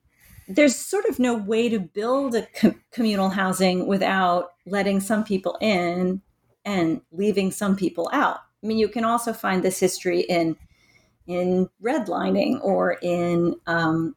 there's 0.47 0.77
sort 0.77 1.07
of 1.07 1.19
no 1.19 1.35
way 1.35 1.71
to 1.71 1.81
build 1.81 2.35
a 2.35 2.47
com- 2.61 2.83
communal 2.93 3.31
housing 3.31 3.87
without 3.87 4.53
letting 4.67 5.01
some 5.01 5.25
people 5.25 5.57
in 5.61 6.21
and 6.67 7.01
leaving 7.12 7.51
some 7.51 7.77
people 7.77 8.11
out. 8.12 8.40
I 8.62 8.67
mean, 8.67 8.79
you 8.79 8.88
can 8.88 9.05
also 9.05 9.33
find 9.33 9.62
this 9.62 9.79
history 9.79 10.21
in 10.21 10.57
in 11.27 11.71
redlining 11.83 12.62
or 12.62 12.99
in 13.01 13.57
um, 13.67 14.14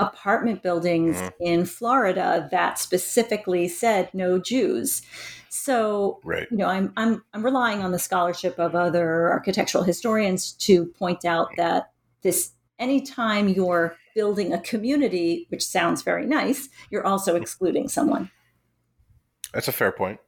apartment 0.00 0.62
buildings 0.62 1.16
mm-hmm. 1.16 1.28
in 1.42 1.64
Florida 1.64 2.48
that 2.50 2.78
specifically 2.78 3.68
said 3.68 4.10
no 4.12 4.38
Jews. 4.38 5.02
So, 5.48 6.20
right. 6.24 6.46
you 6.50 6.56
know, 6.56 6.66
I'm, 6.66 6.92
I'm, 6.96 7.22
I'm 7.34 7.44
relying 7.44 7.82
on 7.82 7.92
the 7.92 7.98
scholarship 7.98 8.58
of 8.58 8.74
other 8.74 9.30
architectural 9.30 9.84
historians 9.84 10.52
to 10.52 10.86
point 10.86 11.24
out 11.24 11.48
that 11.56 11.90
this 12.22 12.52
anytime 12.78 13.48
you're 13.48 13.96
building 14.14 14.52
a 14.52 14.60
community, 14.60 15.46
which 15.50 15.64
sounds 15.64 16.02
very 16.02 16.26
nice, 16.26 16.68
you're 16.90 17.06
also 17.06 17.36
excluding 17.36 17.88
someone. 17.88 18.30
That's 19.52 19.68
a 19.68 19.72
fair 19.72 19.92
point. 19.92 20.20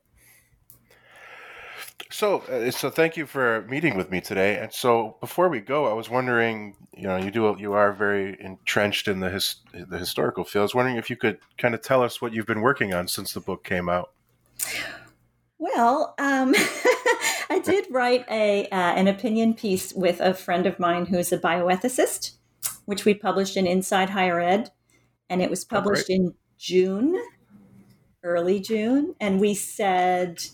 So, 2.12 2.40
uh, 2.40 2.70
so 2.70 2.90
thank 2.90 3.16
you 3.16 3.24
for 3.24 3.62
meeting 3.68 3.96
with 3.96 4.10
me 4.10 4.20
today. 4.20 4.58
And 4.58 4.72
so, 4.72 5.16
before 5.20 5.48
we 5.48 5.60
go, 5.60 5.86
I 5.86 5.94
was 5.94 6.10
wondering, 6.10 6.76
you 6.94 7.08
know, 7.08 7.16
you 7.16 7.30
do 7.30 7.56
you 7.58 7.72
are 7.72 7.92
very 7.92 8.36
entrenched 8.38 9.08
in 9.08 9.20
the 9.20 9.30
his, 9.30 9.56
the 9.72 9.98
historical 9.98 10.44
field. 10.44 10.60
I 10.60 10.64
was 10.64 10.74
wondering 10.74 10.98
if 10.98 11.08
you 11.08 11.16
could 11.16 11.38
kind 11.56 11.74
of 11.74 11.80
tell 11.80 12.02
us 12.02 12.20
what 12.20 12.34
you've 12.34 12.46
been 12.46 12.60
working 12.60 12.92
on 12.92 13.08
since 13.08 13.32
the 13.32 13.40
book 13.40 13.64
came 13.64 13.88
out. 13.88 14.10
Well, 15.58 16.14
um, 16.18 16.54
I 17.50 17.62
did 17.64 17.86
write 17.90 18.26
a 18.30 18.66
uh, 18.66 18.76
an 18.76 19.08
opinion 19.08 19.54
piece 19.54 19.94
with 19.94 20.20
a 20.20 20.34
friend 20.34 20.66
of 20.66 20.78
mine 20.78 21.06
who's 21.06 21.32
a 21.32 21.38
bioethicist, 21.38 22.32
which 22.84 23.06
we 23.06 23.14
published 23.14 23.56
in 23.56 23.66
Inside 23.66 24.10
Higher 24.10 24.38
Ed, 24.38 24.70
and 25.30 25.40
it 25.40 25.48
was 25.48 25.64
published 25.64 26.08
oh, 26.10 26.14
in 26.14 26.34
June, 26.58 27.18
early 28.22 28.60
June, 28.60 29.14
and 29.18 29.40
we 29.40 29.54
said 29.54 30.44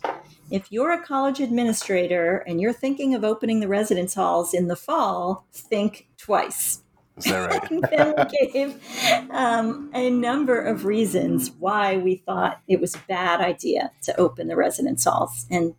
if 0.50 0.72
you're 0.72 0.92
a 0.92 1.02
college 1.02 1.40
administrator 1.40 2.38
and 2.46 2.61
you're 2.61 2.72
thinking 2.72 3.14
of 3.14 3.24
opening 3.24 3.61
the 3.61 3.68
residence 3.68 4.14
halls 4.14 4.54
in 4.54 4.68
the 4.68 4.76
fall, 4.76 5.46
think 5.52 6.08
twice. 6.16 6.82
Is 7.18 7.24
that 7.24 7.50
right? 7.50 7.70
and 7.70 7.82
then 7.90 8.14
we 8.16 8.50
gave 8.52 9.30
um, 9.30 9.90
a 9.92 10.08
number 10.08 10.61
of 10.61 10.84
reasons 10.84 11.50
why 11.50 11.96
we 11.96 12.16
thought 12.16 12.61
it 12.68 12.80
was 12.80 12.94
a 12.94 13.02
bad 13.08 13.40
idea 13.40 13.90
to 14.02 14.18
open 14.18 14.48
the 14.48 14.56
residence 14.56 15.04
halls. 15.04 15.46
And, 15.50 15.74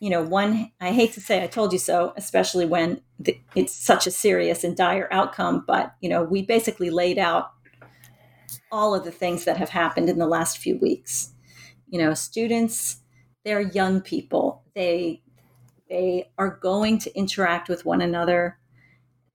you 0.00 0.10
know, 0.10 0.22
one, 0.22 0.72
I 0.80 0.92
hate 0.92 1.12
to 1.14 1.20
say 1.20 1.42
I 1.42 1.46
told 1.46 1.72
you 1.72 1.78
so, 1.78 2.12
especially 2.16 2.66
when 2.66 3.00
the, 3.18 3.40
it's 3.54 3.74
such 3.74 4.06
a 4.06 4.10
serious 4.10 4.64
and 4.64 4.76
dire 4.76 5.08
outcome, 5.12 5.64
but, 5.66 5.94
you 6.00 6.08
know, 6.08 6.24
we 6.24 6.42
basically 6.42 6.90
laid 6.90 7.18
out 7.18 7.52
all 8.72 8.94
of 8.94 9.04
the 9.04 9.10
things 9.10 9.44
that 9.44 9.56
have 9.56 9.70
happened 9.70 10.08
in 10.08 10.18
the 10.18 10.26
last 10.26 10.58
few 10.58 10.76
weeks. 10.78 11.32
You 11.88 11.98
know, 11.98 12.14
students 12.14 13.00
they're 13.44 13.60
young 13.60 14.00
people. 14.00 14.62
They 14.74 15.22
they 15.88 16.30
are 16.38 16.58
going 16.62 16.98
to 17.00 17.16
interact 17.16 17.68
with 17.68 17.84
one 17.84 18.00
another. 18.00 18.58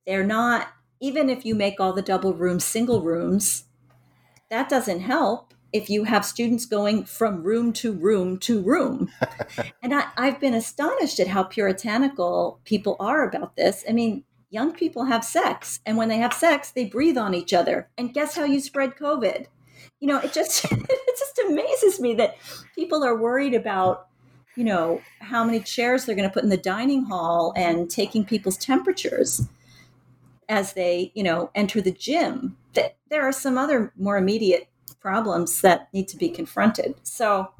They're 0.05 0.23
not 0.23 0.69
even 0.99 1.29
if 1.29 1.45
you 1.45 1.55
make 1.55 1.79
all 1.79 1.93
the 1.93 2.01
double 2.01 2.33
rooms 2.33 2.63
single 2.63 3.01
rooms, 3.01 3.65
that 4.49 4.69
doesn't 4.69 5.01
help 5.01 5.53
if 5.73 5.89
you 5.89 6.05
have 6.05 6.25
students 6.25 6.65
going 6.65 7.03
from 7.03 7.43
room 7.43 7.73
to 7.73 7.91
room 7.91 8.37
to 8.39 8.61
room. 8.61 9.11
and 9.83 9.93
I, 9.93 10.05
I've 10.15 10.39
been 10.39 10.53
astonished 10.53 11.19
at 11.19 11.27
how 11.27 11.43
puritanical 11.43 12.61
people 12.63 12.95
are 12.99 13.27
about 13.27 13.57
this. 13.57 13.83
I 13.87 13.91
mean, 13.91 14.23
young 14.49 14.71
people 14.71 15.05
have 15.05 15.25
sex, 15.25 15.81
and 15.85 15.97
when 15.97 16.07
they 16.07 16.17
have 16.17 16.33
sex, 16.33 16.71
they 16.71 16.85
breathe 16.85 17.17
on 17.17 17.33
each 17.33 17.53
other. 17.53 17.89
And 17.97 18.13
guess 18.13 18.37
how 18.37 18.45
you 18.45 18.61
spread 18.61 18.95
COVID? 18.95 19.47
You 19.99 20.07
know, 20.07 20.19
it 20.19 20.33
just 20.33 20.65
it 20.71 21.17
just 21.17 21.39
amazes 21.47 21.99
me 21.99 22.13
that 22.15 22.37
people 22.75 23.03
are 23.03 23.17
worried 23.17 23.53
about 23.53 24.07
you 24.55 24.63
know 24.63 25.01
how 25.19 25.43
many 25.43 25.59
chairs 25.59 26.05
they're 26.05 26.15
going 26.15 26.27
to 26.27 26.33
put 26.33 26.43
in 26.43 26.49
the 26.49 26.57
dining 26.57 27.03
hall 27.03 27.53
and 27.55 27.89
taking 27.89 28.23
people's 28.23 28.57
temperatures 28.57 29.47
as 30.47 30.73
they 30.73 31.11
you 31.15 31.23
know 31.23 31.49
enter 31.55 31.81
the 31.81 31.91
gym. 31.91 32.57
That 32.73 32.97
there 33.09 33.23
are 33.23 33.31
some 33.31 33.57
other 33.57 33.91
more 33.97 34.17
immediate 34.17 34.67
problems 34.99 35.61
that 35.61 35.93
need 35.93 36.07
to 36.09 36.17
be 36.17 36.29
confronted. 36.29 36.95
So 37.03 37.51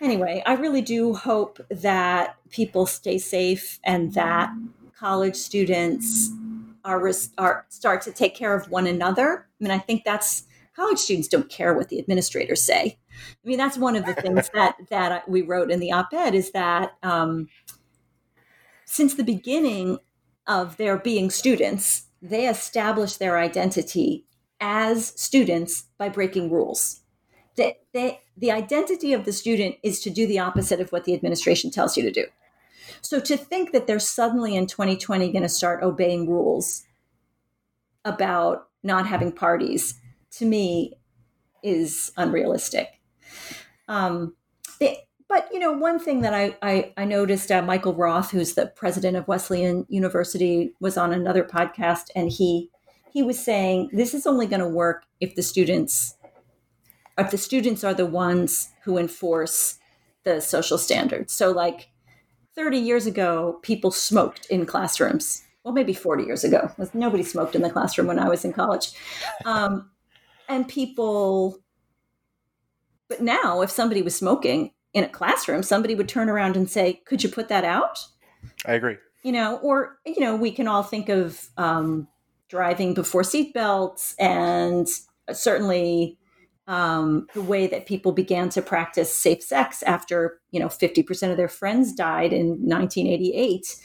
anyway 0.00 0.42
i 0.46 0.54
really 0.54 0.82
do 0.82 1.12
hope 1.14 1.58
that 1.70 2.36
people 2.50 2.86
stay 2.86 3.18
safe 3.18 3.78
and 3.84 4.14
that 4.14 4.50
college 4.96 5.36
students 5.36 6.30
are, 6.84 7.10
are 7.36 7.66
start 7.68 8.00
to 8.02 8.12
take 8.12 8.34
care 8.34 8.54
of 8.54 8.70
one 8.70 8.86
another. 8.86 9.46
I 9.60 9.64
mean 9.64 9.70
i 9.70 9.78
think 9.78 10.04
that's 10.04 10.44
college 10.78 10.98
students 10.98 11.28
don't 11.28 11.50
care 11.50 11.74
what 11.74 11.88
the 11.88 11.98
administrators 11.98 12.62
say. 12.62 12.98
I 13.10 13.48
mean, 13.48 13.58
that's 13.58 13.76
one 13.76 13.96
of 13.96 14.06
the 14.06 14.14
things 14.14 14.48
that 14.54 14.76
that 14.90 15.28
we 15.28 15.42
wrote 15.42 15.70
in 15.70 15.80
the 15.80 15.92
op-ed 15.92 16.34
is 16.34 16.52
that 16.52 16.92
um, 17.02 17.48
since 18.84 19.14
the 19.14 19.24
beginning 19.24 19.98
of 20.46 20.76
their 20.76 20.96
being 20.96 21.30
students, 21.30 22.06
they 22.22 22.48
establish 22.48 23.16
their 23.16 23.38
identity 23.38 24.24
as 24.60 25.12
students 25.20 25.84
by 25.98 26.08
breaking 26.08 26.50
rules. 26.50 27.00
They, 27.56 27.78
they, 27.92 28.20
the 28.36 28.52
identity 28.52 29.12
of 29.12 29.24
the 29.24 29.32
student 29.32 29.76
is 29.82 30.00
to 30.00 30.10
do 30.10 30.26
the 30.26 30.38
opposite 30.38 30.80
of 30.80 30.90
what 30.90 31.04
the 31.04 31.14
administration 31.14 31.70
tells 31.70 31.96
you 31.96 32.04
to 32.04 32.12
do. 32.12 32.26
So 33.02 33.20
to 33.20 33.36
think 33.36 33.72
that 33.72 33.86
they're 33.86 33.98
suddenly 33.98 34.56
in 34.56 34.66
2020 34.66 35.32
going 35.32 35.42
to 35.42 35.48
start 35.48 35.82
obeying 35.82 36.30
rules 36.30 36.84
about 38.04 38.68
not 38.82 39.06
having 39.06 39.32
parties 39.32 40.00
to 40.32 40.44
me 40.44 40.94
is 41.62 42.12
unrealistic. 42.16 43.00
Um, 43.88 44.34
it, 44.80 44.98
but 45.28 45.48
you 45.52 45.58
know, 45.58 45.72
one 45.72 45.98
thing 45.98 46.22
that 46.22 46.34
I 46.34 46.56
I, 46.62 46.92
I 46.96 47.04
noticed, 47.04 47.50
uh, 47.50 47.62
Michael 47.62 47.94
Roth, 47.94 48.30
who's 48.30 48.54
the 48.54 48.66
president 48.66 49.16
of 49.16 49.28
Wesleyan 49.28 49.86
University, 49.88 50.74
was 50.80 50.96
on 50.96 51.12
another 51.12 51.44
podcast, 51.44 52.10
and 52.14 52.30
he 52.30 52.70
he 53.12 53.22
was 53.22 53.38
saying 53.38 53.90
this 53.92 54.14
is 54.14 54.26
only 54.26 54.46
going 54.46 54.60
to 54.60 54.68
work 54.68 55.04
if 55.20 55.34
the 55.34 55.42
students 55.42 56.14
if 57.18 57.30
the 57.30 57.38
students 57.38 57.82
are 57.84 57.94
the 57.94 58.06
ones 58.06 58.70
who 58.84 58.96
enforce 58.96 59.78
the 60.24 60.40
social 60.40 60.78
standards. 60.78 61.32
So, 61.32 61.50
like 61.50 61.88
30 62.54 62.78
years 62.78 63.06
ago, 63.06 63.58
people 63.62 63.90
smoked 63.90 64.46
in 64.46 64.66
classrooms. 64.66 65.42
Well, 65.64 65.74
maybe 65.74 65.92
40 65.92 66.24
years 66.24 66.44
ago. 66.44 66.70
Nobody 66.94 67.22
smoked 67.22 67.54
in 67.54 67.62
the 67.62 67.70
classroom 67.70 68.06
when 68.06 68.18
I 68.18 68.28
was 68.28 68.44
in 68.44 68.52
college. 68.52 68.92
Um, 69.44 69.90
and 70.48 70.68
people 70.68 71.58
but 73.08 73.20
now 73.20 73.62
if 73.62 73.70
somebody 73.70 74.02
was 74.02 74.14
smoking 74.14 74.72
in 74.92 75.04
a 75.04 75.08
classroom 75.08 75.62
somebody 75.62 75.94
would 75.94 76.08
turn 76.08 76.28
around 76.28 76.56
and 76.56 76.70
say 76.70 77.00
could 77.06 77.22
you 77.22 77.28
put 77.28 77.48
that 77.48 77.64
out? 77.64 77.98
I 78.66 78.72
agree. 78.74 78.96
You 79.22 79.32
know 79.32 79.56
or 79.58 79.98
you 80.06 80.20
know 80.20 80.36
we 80.36 80.50
can 80.50 80.68
all 80.68 80.82
think 80.82 81.08
of 81.08 81.48
um, 81.56 82.08
driving 82.48 82.94
before 82.94 83.22
seatbelts 83.22 84.14
and 84.18 84.88
certainly 85.32 86.18
um, 86.66 87.26
the 87.32 87.42
way 87.42 87.66
that 87.66 87.86
people 87.86 88.12
began 88.12 88.50
to 88.50 88.60
practice 88.60 89.12
safe 89.12 89.42
sex 89.42 89.82
after 89.82 90.40
you 90.50 90.60
know 90.60 90.68
50% 90.68 91.30
of 91.30 91.36
their 91.36 91.48
friends 91.48 91.92
died 91.92 92.32
in 92.32 92.48
1988 92.48 93.76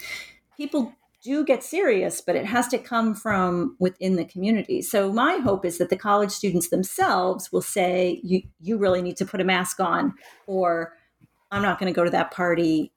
people 0.58 0.94
do 1.24 1.46
get 1.46 1.64
serious, 1.64 2.22
but 2.22 2.36
it 2.36 2.46
has 2.46 2.68
to 2.68 2.78
come 2.78 3.16
from 3.16 3.76
within 3.80 4.18
the 4.18 4.26
community. 4.26 4.82
So 4.82 5.12
my 5.12 5.38
hope 5.38 5.66
is 5.66 5.78
that 5.78 5.90
the 5.90 5.96
college 5.96 6.32
students 6.32 6.70
themselves 6.70 7.52
will 7.52 7.62
say, 7.62 8.20
"You 8.24 8.42
you 8.60 8.78
really 8.78 9.02
need 9.02 9.18
to 9.18 9.26
put 9.26 9.42
a 9.42 9.46
mask 9.46 9.80
on," 9.80 10.14
or 10.48 10.94
"I'm 11.52 11.62
not 11.62 11.80
going 11.80 11.92
to 11.92 11.96
go 11.96 12.04
to 12.04 12.12
that 12.12 12.32
party. 12.32 12.92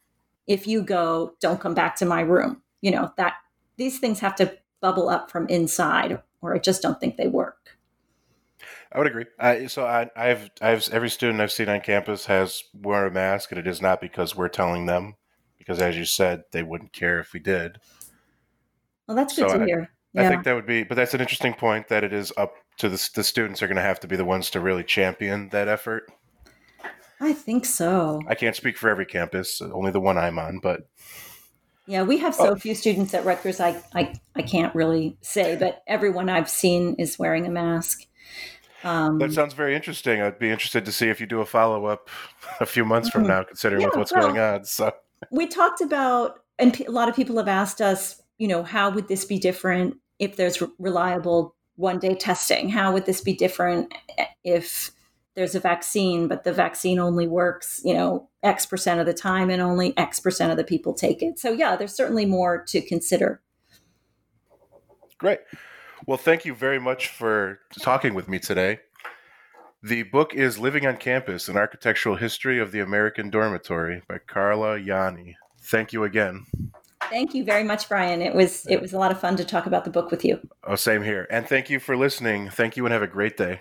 If 0.47 0.67
you 0.67 0.83
go, 0.83 1.35
don't 1.41 1.61
come 1.61 1.75
back 1.75 1.97
to 1.97 2.05
my 2.05 2.21
room." 2.21 2.63
You 2.81 2.91
know 2.91 3.13
that 3.17 3.35
these 3.77 3.99
things 3.99 4.21
have 4.21 4.35
to 4.37 4.59
bubble 4.81 5.09
up 5.09 5.31
from 5.31 5.49
inside, 5.49 6.21
or 6.43 6.55
I 6.55 6.59
just 6.59 6.83
don't 6.83 7.01
think 7.01 7.17
they 7.17 7.29
work. 7.29 7.79
I 8.93 8.99
would 8.99 9.07
agree. 9.09 9.69
So 9.69 9.85
I, 9.85 10.09
I've, 10.17 10.51
I've 10.61 10.89
every 10.91 11.11
student 11.11 11.41
I've 11.41 11.53
seen 11.53 11.69
on 11.69 11.81
campus 11.81 12.27
has 12.27 12.63
worn 12.73 13.07
a 13.07 13.11
mask, 13.11 13.51
and 13.51 13.59
it 13.59 13.67
is 13.67 13.83
not 13.83 14.01
because 14.01 14.37
we're 14.37 14.49
telling 14.49 14.87
them, 14.87 15.17
because 15.59 15.81
as 15.81 15.97
you 15.97 16.05
said, 16.05 16.45
they 16.53 16.63
wouldn't 16.63 16.93
care 16.93 17.21
if 17.21 17.33
we 17.33 17.41
did. 17.41 17.79
Well, 19.07 19.17
that's 19.17 19.37
good 19.37 19.51
so 19.51 19.59
to 19.59 19.63
I, 19.63 19.67
hear. 19.67 19.91
Yeah. 20.13 20.23
I 20.23 20.29
think 20.29 20.45
that 20.45 20.55
would 20.55 20.67
be, 20.67 20.83
but 20.83 20.95
that's 20.95 21.15
an 21.15 21.21
interesting 21.21 21.55
point 21.55 21.89
that 21.89 22.03
it 22.03 22.13
is 22.13 22.33
up 22.37 22.55
to 22.79 22.89
the, 22.89 23.11
the 23.15 23.23
students 23.23 23.63
are 23.63 23.67
going 23.67 23.77
to 23.77 23.83
have 23.83 24.01
to 24.01 24.09
be 24.09 24.17
the 24.17 24.25
ones 24.25 24.51
to 24.51 24.61
really 24.61 24.83
champion 24.83 25.51
that 25.51 25.69
effort. 25.69 26.11
I 27.21 27.33
think 27.33 27.65
so. 27.65 28.21
I 28.29 28.35
can't 28.35 28.57
speak 28.57 28.77
for 28.77 28.89
every 28.89 29.07
campus, 29.07 29.61
only 29.63 29.91
the 29.91 30.01
one 30.01 30.19
I'm 30.19 30.39
on, 30.39 30.59
but 30.59 30.89
yeah, 31.87 32.03
we 32.03 32.19
have 32.19 32.35
so 32.35 32.51
oh. 32.51 32.57
few 32.57 32.75
students 32.75 33.15
at 33.15 33.25
Rutgers. 33.25 33.61
I, 33.61 33.81
I 33.95 34.15
I 34.35 34.43
can't 34.43 34.75
really 34.75 35.17
say, 35.21 35.57
but 35.57 35.83
everyone 35.87 36.29
I've 36.29 36.51
seen 36.51 36.95
is 36.99 37.19
wearing 37.19 37.47
a 37.47 37.51
mask. 37.51 38.07
Um, 38.83 39.19
that 39.19 39.33
sounds 39.33 39.55
very 39.55 39.75
interesting. 39.75 40.21
I'd 40.21 40.39
be 40.39 40.51
interested 40.51 40.85
to 40.85 40.93
see 40.93 41.09
if 41.09 41.21
you 41.21 41.27
do 41.27 41.41
a 41.41 41.47
follow 41.47 41.87
up 41.87 42.11
a 42.61 42.67
few 42.67 42.85
months 42.85 43.09
from 43.09 43.23
mm-hmm. 43.23 43.31
now, 43.31 43.43
considering 43.45 43.83
yeah, 43.83 43.89
what's 43.95 44.13
well, 44.13 44.23
going 44.23 44.39
on. 44.39 44.65
So 44.65 44.93
we 45.31 45.47
talked 45.47 45.81
about, 45.81 46.41
and 46.59 46.79
a 46.81 46.91
lot 46.91 47.09
of 47.09 47.15
people 47.15 47.37
have 47.37 47.49
asked 47.49 47.81
us 47.81 48.21
you 48.39 48.49
know, 48.49 48.63
how 48.63 48.91
would 48.91 49.09
this 49.09 49.25
be 49.25 49.39
different 49.39 49.97
if 50.19 50.37
there's 50.37 50.63
reliable 50.79 51.55
one 51.77 51.99
day 51.99 52.15
testing? 52.15 52.69
How 52.69 52.93
would 52.93 53.07
this 53.07 53.21
be 53.21 53.35
different 53.35 53.93
eh, 54.19 54.27
if 54.45 54.91
there's 55.35 55.55
a 55.55 55.61
vaccine, 55.61 56.29
but 56.29 56.45
the 56.45 56.53
vaccine 56.53 56.99
only 56.99 57.27
works, 57.27 57.81
you 57.85 57.93
know, 57.93 58.29
X 58.43 58.67
percent 58.67 59.01
of 59.01 59.07
the 59.07 59.15
time 59.15 59.51
and 59.51 59.61
only 59.61 59.97
X 59.99 60.21
percent 60.21 60.51
of 60.51 60.57
the 60.57 60.65
people 60.65 60.95
take 60.95 61.23
it? 61.23 61.39
So, 61.39 61.53
yeah, 61.53 61.77
there's 61.77 61.95
certainly 61.95 62.25
more 62.25 62.65
to 62.69 62.81
consider. 62.81 63.43
Great. 65.19 65.41
Well, 66.07 66.19
thank 66.19 66.45
you 66.45 66.55
very 66.55 66.79
much 66.79 67.09
for 67.09 67.61
talking 67.81 68.15
with 68.15 68.29
me 68.29 68.39
today. 68.39 68.81
The 69.83 70.05
book 70.05 70.35
is 70.35 70.59
Living 70.59 70.87
on 70.87 70.97
Campus 70.97 71.49
An 71.49 71.57
Architectural 71.57 72.17
History 72.17 72.59
of 72.59 72.73
the 72.73 72.81
American 72.81 73.31
Dormitory 73.31 74.03
by 74.09 74.19
Carla 74.19 74.79
Yanni. 74.79 75.37
Thank 75.61 75.93
you 75.93 76.05
again. 76.05 76.47
Thank 77.11 77.35
you 77.35 77.45
very 77.45 77.65
much, 77.65 77.89
Brian. 77.89 78.23
It 78.23 78.35
was 78.35 78.67
it 78.67 78.81
was 78.81 78.93
a 78.93 78.99
lot 78.99 79.11
of 79.11 79.21
fun 79.21 79.37
to 79.37 79.45
talk 79.45 79.67
about 79.67 79.85
the 79.85 79.91
book 79.91 80.11
with 80.11 80.25
you. 80.25 80.41
Oh, 80.65 80.77
same 80.77 81.03
here. 81.03 81.27
And 81.31 81.47
thank 81.49 81.71
you 81.71 81.81
for 81.81 81.97
listening. 81.97 82.51
Thank 82.51 82.77
you 82.77 82.85
and 82.87 82.93
have 82.93 83.03
a 83.03 83.07
great 83.07 83.37
day. 83.37 83.61